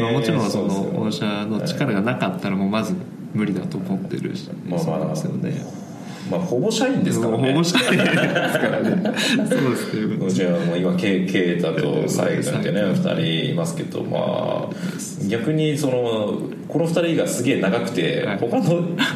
[0.00, 2.94] まあ、もちろんその御社の力がなかったらもうまず
[3.34, 5.85] 無理だと思ってるし、まあそうですよね
[6.30, 7.52] まあほぼ社員ですからね。
[7.52, 9.12] ほぼしたいですから ね。
[9.48, 10.26] そうですね。
[10.26, 12.82] うちはもう今ケイタとサイ君ってね。
[12.82, 14.70] 2人いますけどまあ
[15.28, 18.38] 逆にそのこの2人がすげえ長くてはい。
[18.38, 18.62] 他の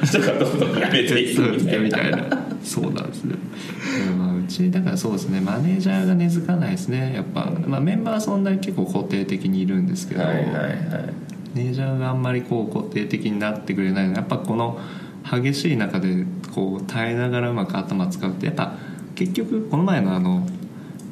[0.05, 1.43] 人がどんどんやめていく
[1.81, 2.19] みたいな。
[2.63, 3.03] そうな。
[3.03, 3.35] んですね
[4.41, 7.13] うちだからそうですねマネージャーが根付かないですね。
[7.15, 10.53] やっぱ、まあ、メンバーはそんなに結構固定的にいるんですけど、はいはいはい。
[10.53, 10.61] マ
[11.55, 14.79] ネージャーがあんまりこう固定的になってくれないのはやっぱこの
[15.31, 16.25] 激しい中で
[16.55, 18.75] こう耐えながらうまく頭使うってやっぱ
[19.15, 20.47] 結局この前のあの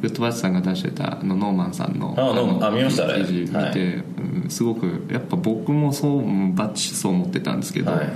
[0.01, 3.79] グッドバッチさんが出してたあのノーマンさんのあのあ見ましたあれ記事見て、はい。
[3.79, 8.01] うんすごくやっぱ僕もそううんバッチそう思ってたんですけど、はい。
[8.01, 8.07] や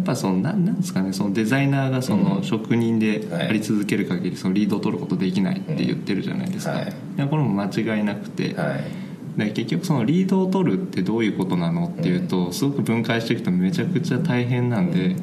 [0.00, 6.88] っぱそのなんなんですかねそのデザイナーがその職人であり続ける限りそのリードを取ることできないって言ってるじゃないですか、はい。
[6.88, 9.07] いやこれも間違いなくて、はい
[9.38, 15.14] で結局そのリードを取るってどういうことなのっていうとすごく分解していくとめちゃくちゃ大変なんで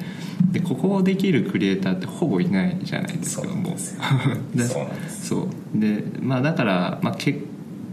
[0.51, 4.57] でここをできるクリエイターってほぼいないじゃないですかもう。
[4.57, 5.47] でそうなんです そう。
[5.79, 7.39] でまあだから、まあ、結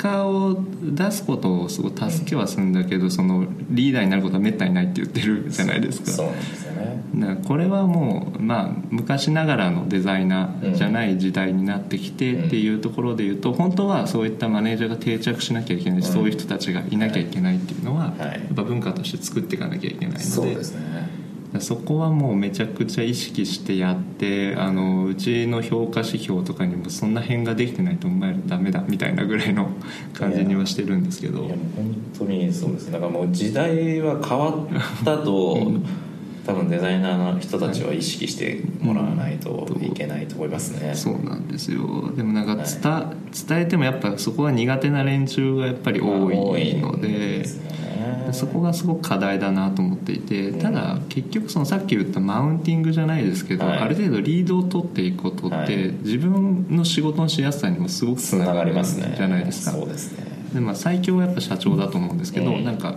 [0.02, 6.10] 果を出すことをすごい助けはするんだけどそのリーダーになることはめったにないって言ってるじゃないですか。
[6.10, 7.04] そうなんですよね。
[7.14, 16.12] だからこれはもう、まあ、昔ながらのデザイナーじゃない時代になってきてっていうところで言うと本当はそういったマネージャーが定着しなきゃいけないし、うん。
[16.12, 18.18] そういう人たちがいなきゃいけないっていうのは、はい。
[18.18, 20.20] やっぱ文化として作っていかなきゃいけないので。
[20.24, 21.21] そうですね
[21.60, 29.68] そこはもうめちゃくちゃ意識してやってあのうちの評価指標とかにもそんな辺ができてないとお前らダメだみたいなぐらいの
[30.14, 31.44] 感じにはしてるんですけど。
[31.44, 35.72] いや本当にそうですだからもう時代は変わったと
[36.44, 42.12] 多分デザイナーの人たちは意識してもらわないといけないと思いますね、そうなんですよ。
[42.16, 43.16] でもなんか伝,、
[43.48, 47.81] 伝えてもやっぱそこは苦手な連中がやっぱり多いので,、ですよね
[48.32, 53.78] そこがすごく課題だなと思っていてただ結局そのさっき言ったマウンティングじゃないですけど、はい。
[53.78, 55.92] ある程度リードを取っていくことって、はい。
[56.02, 59.14] 自分の仕事のしやすさにもすごくつながりますね。
[59.16, 59.72] じゃないですか。
[59.72, 60.24] そうですね。
[60.54, 62.64] でまあ最強はやっぱ社長だと思うんですけど、うん。
[62.64, 62.96] なんか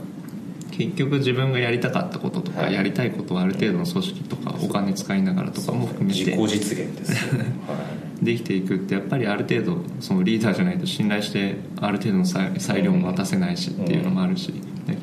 [0.72, 2.74] 結局自分がやりたかったこととか、はい。
[2.74, 7.76] やりたいことをある程度の組織とかお金使いながらとかも含めて自己実現ですよ、 は
[8.22, 8.26] い。
[8.26, 14.62] できていくってやっぱりある程度そのリーダーじゃないと信頼してある程度の裁裁量も渡せないしっていうのもあるし、で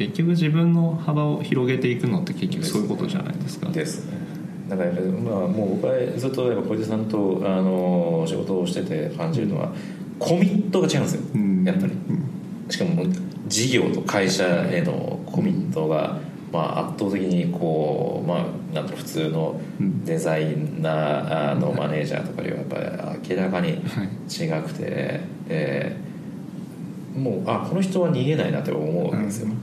[0.09, 3.69] 結局自分の幅を広げていくのって結局そういうことじゃないですか。
[3.71, 4.13] ですね。
[4.69, 9.73] だからまあもう僕はずっとやっぱ小出さんとあの仕事をしてて感じるのは
[10.19, 11.65] コミットが違うんですよ、うん。
[11.65, 11.93] やっぱり。
[12.71, 13.05] しかも
[13.49, 16.19] 事業と会社へのコミットが、
[16.53, 18.39] まあ、圧倒的にこう、まあ、
[18.75, 19.61] なんだろう普通の
[20.05, 22.67] デザイナーのマネージャーとかよりはやっ
[23.19, 25.97] ぱり明らかに違くて、で
[27.17, 29.57] もうあこの人は逃げないなって思うんですよ、はい。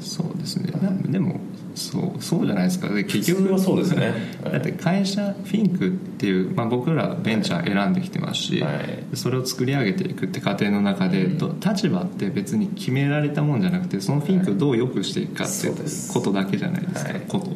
[0.00, 0.72] そうですね。
[0.80, 1.40] なでも
[1.74, 2.88] そうそうじゃないですか。
[2.88, 4.12] で結局はそうですね。
[4.42, 9.16] だって会社フィンクっていう、まあ、僕らベンチャー選んできてますし、はい。
[9.16, 15.68] それを作り上げていくって過程の中で、ど立場って別に決められたもんじゃなくてそのフィンクをどう良くしていくかって
[16.12, 17.20] ことだけじゃないですか、はい。
[17.28, 17.50] こと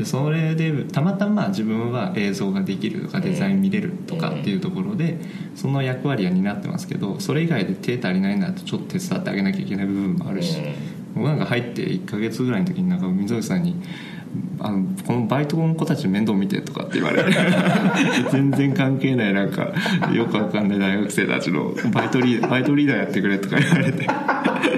[0.00, 5.18] でそれでたまたま自分は映像ができるとかデザイン見れるとかっていうところで
[5.54, 10.56] その役割は担ってますけどそれ以外で手足りないならちょっと手伝ってあげなきゃいけない部分もあるし、
[11.14, 13.76] 僕なんか入って1ヶ月ぐらいの時になんか溝口さんに
[14.60, 17.30] あのこのバイトの子たち面倒見てとかって言われて
[18.30, 19.72] 全然関係ないなんか
[20.12, 24.06] よくわかんない大学生たちのバイトリーバイトリーダーやってくれとか言われて。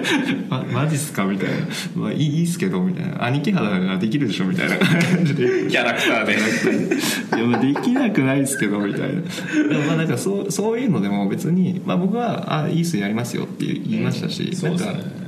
[0.48, 1.55] まマジっすかみたいな、
[1.96, 3.24] まあ、いいいいっすけどみたいな。
[3.24, 4.76] 兄貴肌ができるでしょみたいな。
[4.76, 6.32] 感じでキャラクターで。
[7.36, 9.09] いやまあできなくないですけどみたいな。
[9.09, 14.92] でもまあなんかそうそういうのでも別に、まあ、僕は「あいいっすやりますよ」って言いましたし、そうですね。
[14.92, 15.21] なんか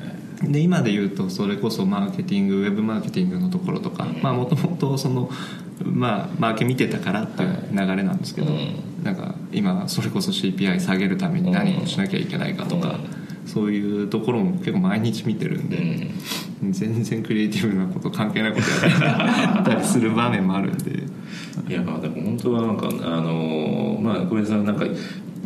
[0.52, 5.30] で今で言うとそれこそマーケティングウェブマーケティングのところとかもともとその
[5.84, 8.94] まあマーケ見てたからっていう流れなんですけど、うん。
[9.02, 12.98] なんか今それこそ CPI 下げるために何をしなきゃいけないかとか、
[13.46, 16.10] そういうところも結構毎日見てるんで、
[16.70, 21.02] 全然クリエイティブなこと関係ないことやっ たりする場面もあるんで。
[21.68, 24.86] いやまあでも本当はなんかあのまあ小林さんなんか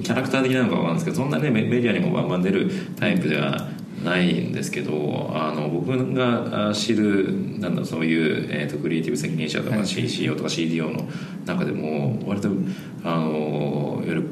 [0.03, 3.69] キャラクター的なのかわかんないですけどそんなねメメディアにもバンバン出るタイプでは
[4.05, 9.85] ないんですけどあの僕があ知るなんだそういう、えー、とクリエイティブ責任者とかはい。
[9.85, 11.09] CCO とか CDO の
[11.47, 12.49] 中でも割と
[13.05, 14.31] あのいわゆる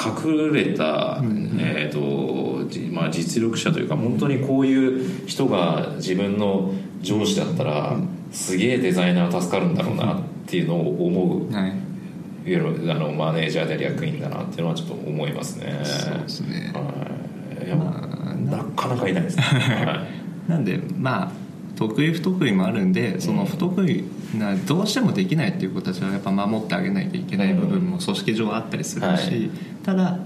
[0.00, 1.20] 隠れた、
[1.58, 7.96] えーとじまあ、実力者というか本当にこういう人が自分の上司だったら、
[8.32, 11.76] すげえデザイナー助かるんだろうなっていうのを思う、はい、いわ
[12.44, 15.80] ゆるあのマネージャーで役員だなっていうのはちょっと思いますね。
[15.84, 16.72] そうですね。
[16.74, 17.66] はい。
[17.66, 20.04] いやまあなかなかいないですね、は
[20.48, 21.32] いなんでまあ
[21.76, 24.04] 得意不得意もあるんでその不得意
[24.38, 29.50] などうしてもできないっていう子たちはやっぱ守ってあげないといけない部分も組織上あったりするし、はい。
[29.82, 30.18] ただ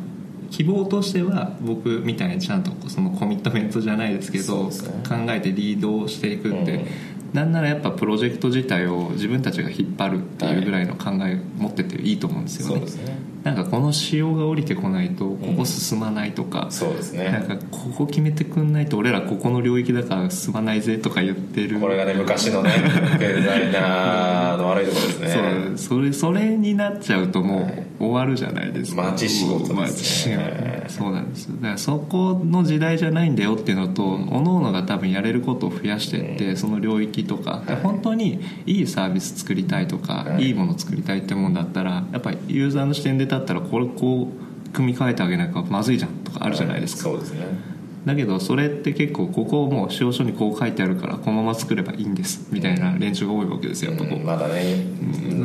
[0.51, 4.71] 希望としては僕みたいにちゃんとそのコミットメントじゃないですけどね。
[5.09, 6.87] 考えてリードをしていくって、うん
[7.35, 12.75] なんならやっぱプロジェクト自体を自分たちが引っ張るっていうぐらいの考え持ってていいと思うんですよね。
[12.75, 13.19] そうですね。
[13.43, 17.25] なんかこの仕様が降りてこないとここ進まないとか、そうですね。
[17.25, 21.81] なんかここ決めてくんないと俺らここの領域だから進まないぜとか言ってる。
[21.81, 22.71] これがね昔のね
[23.19, 25.29] デザイナーの悪いところですね。
[25.77, 27.69] そうそれそれになっちゃうとも
[28.01, 29.03] う終わるじゃないですか。
[29.03, 29.81] 町仕事ですね。
[29.81, 30.75] 町仕事。
[30.89, 40.45] そうなんですだからそこの時代じゃないんだよっていうのと各々が多分やれることを増やしていってその領域とかで本当にいいサービス作りたいとかはい。
[40.47, 47.03] いいもの作りたいってもんだったらやっぱりユーザーの視点で立ったらこれこう組み替えてあげなきゃまずいじゃんとかあるじゃないですか。
[47.03, 47.75] そうですね。
[48.05, 54.19] だけどそれって結構ここをもう使用書にこう書いてあるからこのまま作ればいいんですみたいな連中が多いわけですよやっぱこう。
[54.19, 54.77] うんまだね、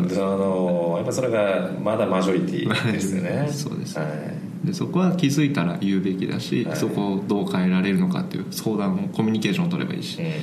[0.10, 3.48] そのやっぱそれがまだマジョリティ ですよね。
[3.50, 3.98] そうです。
[3.98, 4.68] はい。
[4.68, 6.76] でそこは気づいたら言うべきだし、はい。
[6.76, 10.34] そこをどう変えられるのかっていう相談をコミュニケーションを取ればいいし、で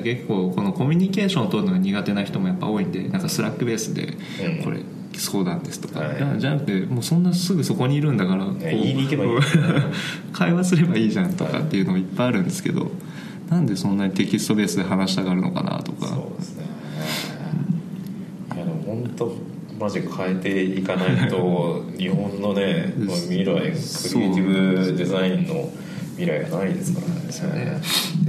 [0.00, 4.64] 結構このコミュニケーションを取るのが苦手な人もやっぱ多いんでなんか Slack ベースでうん。
[4.64, 4.80] これ
[5.18, 6.40] 相談ですとか、はい。
[6.40, 9.30] じゃなくてもうそんなすぐそこにいるんだからこう言いに行けばいい。
[10.32, 12.90] 会話すればいいじゃんとかっていうのもいっぱいあるんですけど
[13.50, 16.06] なんでそんなにテキストベースで話したがるのかなとか。
[16.08, 16.64] そうですね。
[18.54, 25.70] いやでも本当マジ変えていかないと日本のね未来クリエイティブデザインの
[26.16, 27.00] 未来がないですか
[27.48, 27.80] らね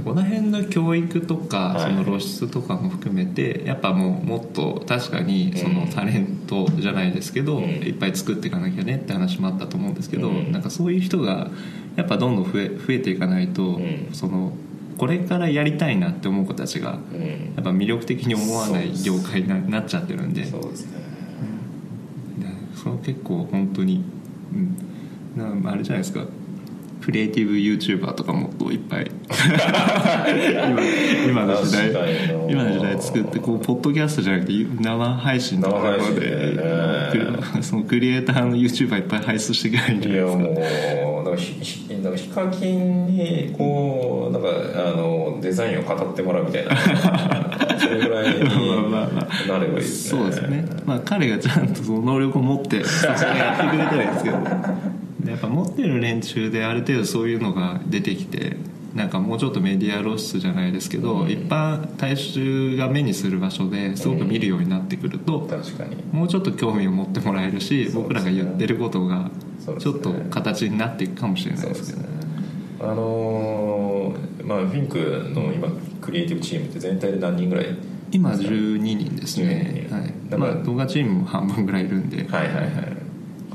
[0.04, 1.80] この辺の教育とか、はい。
[1.80, 7.64] その露出とかも含めてやっぱもうもっと確かにそのうんタレントじゃないですけど、うん。
[7.64, 10.52] いっぱい作っていかなきゃねって話もあったと思うんですけど、うん。
[10.52, 11.48] なんかそういう人が
[11.96, 14.08] やっぱどんどん増え増えていかないと、ん。
[14.12, 14.52] その
[14.98, 17.20] これからやりたいなって思う子たちがうん。
[17.56, 20.44] やっぱ魅力的に思わない業界にななっちゃってるんで。
[20.44, 20.98] そうですね。
[22.38, 22.46] で
[22.76, 24.04] それ結構本当に、
[25.36, 26.26] うん、なあれじゃないですか
[27.04, 29.10] クリエイティブ YouTuber とかもっといっぱい。
[31.28, 31.92] 今今の時代。
[32.48, 36.62] 今の時代作ってこうポッドキャストじゃなくて生配信とか生配信ででね
[37.60, 40.42] そのクリエイターの YouTuber いっぱい輩出していけないんじゃないですか。
[41.04, 46.74] もうなんかひひなんかヒカキンにこうなんかあのデザインを語ってもらうみたいな。
[47.78, 48.40] それぐらいに
[49.48, 50.20] なればいいですね。
[50.20, 54.44] そうですね、まあ、彼がちゃんとその能力を持ってそれやってくれたらいいですけどで
[55.26, 58.56] やっぱ持ってる連中である程度そういうのが出てきて
[58.94, 65.96] なんかもうちょっとメディア露出じゃないですけど、一般大衆が目にする場所ですごく見るようになってくると、確かに。
[66.12, 67.90] もうちょっと興味を持ってもらえるし、ね。
[67.92, 69.32] 僕らが言ってることが
[69.80, 72.08] ちょっと形になっていくかもしれないでけどね。
[72.80, 74.98] あのーまあフィンク
[75.34, 75.66] の今
[76.00, 77.76] クリエイティブチームって全体で何人ぐらい？
[78.12, 79.94] 今12人ですね、12人。
[79.96, 80.38] はい。
[80.54, 82.93] まあ、動画チームも半分ぐらいいるんで、はいはいはい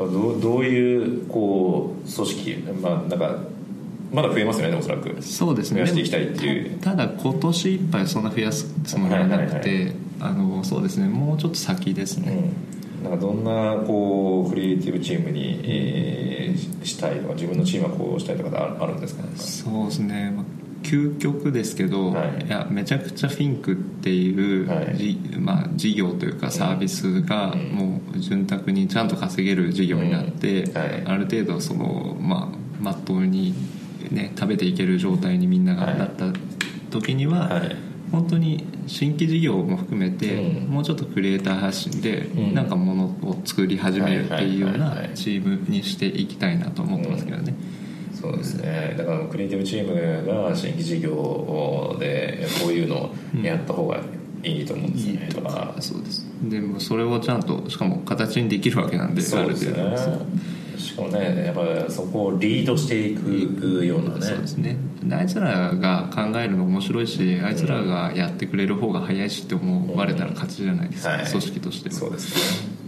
[0.07, 3.37] どうどういうこう組織まあなんか
[4.11, 5.21] まだ増えますよねおそらく。
[5.21, 5.81] そうですね。
[5.81, 6.79] 増やしていきたいっていう。
[6.79, 11.07] たただ今年いっぱいそんな増やすつもりはなくて、はいはいあのそうですね。
[11.07, 12.51] もうちょっと先ですね、
[12.97, 19.23] うん、なんかどんなこうクリエイティブチームに、えーししたいとか自分のチームはこうしたいとかあるんですか？
[19.23, 20.45] ねそうですね、まあ
[20.83, 22.45] 究極ですけど、はい。
[22.45, 24.97] い、やめちゃくちゃフィンクっていう、はい。
[24.97, 27.61] じまあ、事業というかサービスがうん。
[27.69, 30.73] もう潤沢にちゃんと稼げる事業になって、うん。
[30.73, 31.03] はい。
[31.05, 33.53] ある程度そのまあまっとうに
[34.11, 36.31] ね、食べていける状態にみんながなった
[36.89, 37.75] 時には、はい。
[38.11, 40.69] 本当に新規事業も含めて、うん。
[40.69, 42.53] もうちょっとクリエイター発信で、うん。
[42.53, 45.11] なんかものを作り始めるっていうようない。
[45.13, 47.53] チームにしていきたいなと思ってますけどね、
[48.19, 48.95] そうですね。
[48.97, 53.99] だからクリエイティブチームが新規事業でこういうのをやった方が
[54.43, 55.73] いいと思うんですよね、だか。
[55.75, 56.25] らそうです。
[56.43, 59.97] でもそれをちゃんとしかも形にできるわけなんでそうですね。
[60.77, 64.21] しかもねやっぱそこをリードしていくようなね。
[64.21, 64.77] そうですね。
[65.11, 71.25] あいつらが考えるの面白いしあいつらがやってくれる方が早いしって思われたら勝ちじゃないですか、はい。
[71.25, 72.78] 組織としてそうもですね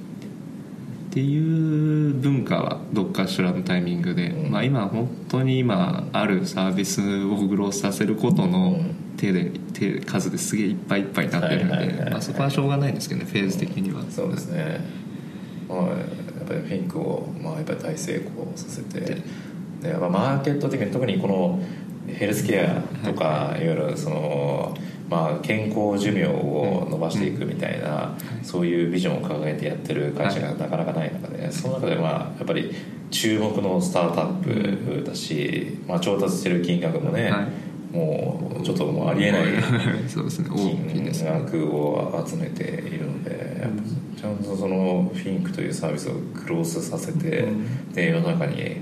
[1.11, 4.51] っていう文化はどっかしらのタイミングで、うん。
[4.51, 8.79] まあ、今本当に今あるサービスをグロースさせることの
[9.17, 14.03] 手で手数ですげえいっぱいいっぱいになってるんでまあそこはしょうがないんですけどねフェーズ的には。
[14.09, 14.79] そうですね、
[15.67, 19.17] まあ、やっぱりフィンクを、まあ、やっぱり大成功させて
[19.81, 21.59] でやっぱマーケット的に特にこの
[22.07, 24.77] ヘルスケアとか、い、わゆるその、
[25.11, 32.73] まあ、健康寿命を伸ばしていくみたいな、そういうビジョンを掲げてやってる会社がなかなかない中で、その中でまあやっぱり
[33.11, 37.47] 注目のスタートアップだし、まあ、調達してる金額もね、はい。
[37.93, 39.41] もうちょっともうありえない
[40.93, 43.67] 金額を集めているので、
[44.17, 47.49] ちゃんとそのフィンクというサービスをクロースさせて、
[47.93, 48.77] で世の中に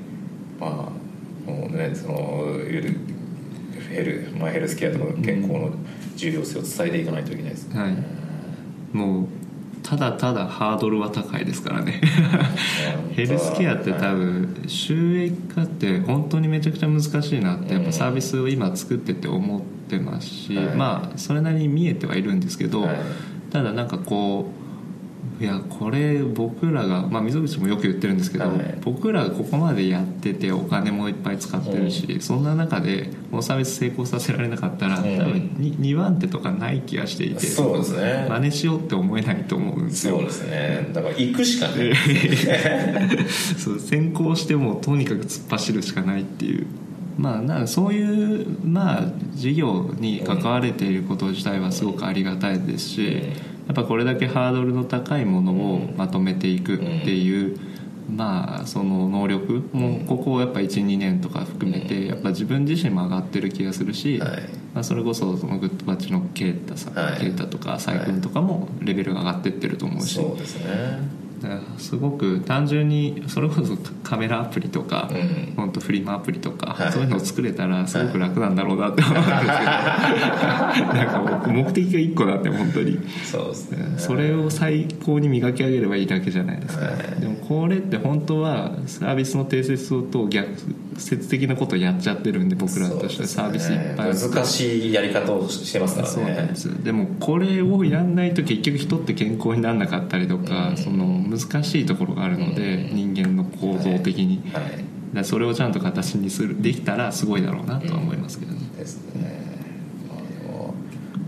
[0.59, 0.93] ま
[1.47, 2.97] あもうねそのいわゆる
[3.89, 5.71] ヘル,、まあ、ヘルスケアとか健康の
[6.19, 7.95] 重要性を伝えていかないといけないですね、はい。
[8.97, 9.27] もう
[9.81, 12.01] ただただハードルは高いですからね。
[13.15, 20.65] ヘルスケアって多分収益化って本当にめちゃくちゃ難しいなってやっぱサービスを今作ってて思ってますし、はい。
[20.75, 22.97] まあそれなりに見えてはいるんですけど、はい。
[23.51, 24.58] ただなんかこう
[25.39, 28.77] いやこれ僕らが、まあ、溝口もよく言ってるんですけど、はい。
[28.81, 35.17] 僕らがここまでやっててお金もいっぱい使ってるし、そんな中でこのサービス成功させられなかったら、うん。
[35.17, 38.27] 多分 2, 番手とかない気がしていてそうですね。
[38.27, 40.17] 真似しようって思えないと思うんですよ。
[40.17, 40.89] そうですね。
[40.91, 41.95] だから行くしかない。
[43.57, 46.67] そう先行してもとにかく突っ走るしかないっていう。
[47.17, 53.23] まあなそういうまあ事業に関われていること自体はすごくありがたいですし、
[53.69, 57.59] やっぱこれだけハードルの高いものをまとめていくっていう、
[58.11, 64.29] まあその能力もここやっぱ12年とか含めてやっぱ自分自身も上がってる気がするし、はい。
[64.73, 67.19] まあ、それこそそのグッドバッチのケイタさん、はい。
[67.19, 71.18] ケイタとかサイ君とかもレベルが上がってってると思うし、そうですね
[71.77, 75.53] すごく単純にそれこそカメラアプリとか、うん。
[75.55, 76.91] 本当フリマアプリとか、はい。
[76.91, 79.45] そういうのを作れたらすごく楽なんだろうなって思うんですけど、
[80.93, 82.99] なんか目的が1個だって本当に。
[83.23, 83.93] そうですね。
[83.97, 87.21] それを最高に磨き上げればいいだけじゃないですか、はい。
[87.21, 90.49] でもこれって本当はサービスの定説と逆
[90.99, 96.13] 説的なことをやっちゃってるんで僕らとしてサービスいっぱいあって難しいやり方をしてますからね。
[96.13, 104.85] そうなんですでもこれをやんないと結局人って健康にならなかったりとか、その難しいところがあるので、人間の構造的に、だかはい。
[105.13, 109.39] らそれをちゃんと形にするできたらすごいだろうなとは思いますけどね、ですね。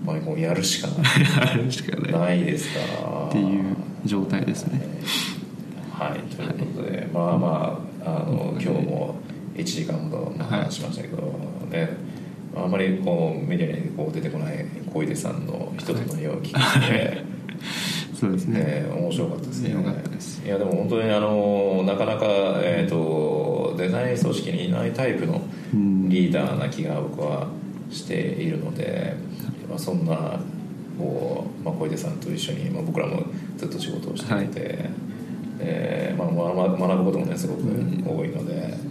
[0.06, 0.98] まあでもうやるしかない。
[1.52, 2.12] あるしかない。
[2.12, 2.80] っないですか。
[3.28, 4.82] らていう状態ですね。
[5.92, 6.36] はい。
[6.36, 9.16] ということで、まあまああの今日も
[9.56, 11.22] 1時間ほど話しましたけど、
[11.70, 12.12] ね
[12.56, 17.24] あまりこうメディアにこう出てこない小出さんの人とのよう聞いて、
[18.14, 18.60] そうですね。
[18.60, 19.72] ね、面白かったですね。
[19.72, 20.46] よかったです。
[20.46, 22.26] いやでも本当にあのなかなか、
[22.62, 25.42] えー、とデザイン組織にいないタイプの
[25.74, 26.10] うん。
[26.10, 27.48] リーダーな気が僕は
[27.90, 29.16] しているので、
[29.70, 30.40] まあ、そんな
[31.00, 33.24] こう、まあ、小出さんと一緒に、まあ、僕らも
[33.58, 34.90] ずっと仕事をしていて、
[35.60, 38.91] えーまあ、学ぶこともねすごく多いので、ちょっ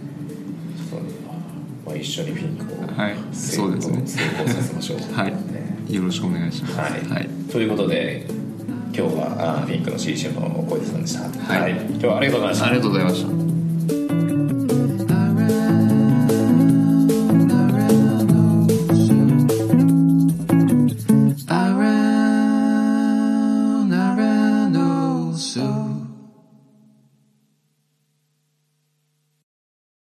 [1.85, 4.01] まあ、一緒にフィンクをはい成功,、そうですね。
[4.05, 5.31] 成功させましょう、はい。
[5.31, 6.77] ねよろしくお願いします。
[6.77, 7.29] はい、はい。
[7.51, 8.27] ということで
[8.95, 11.71] 今日はあフィンクの CC の小出さんでした、はい。
[11.71, 12.65] 今日はありがとうございました。
[12.67, 13.50] ありがとうございました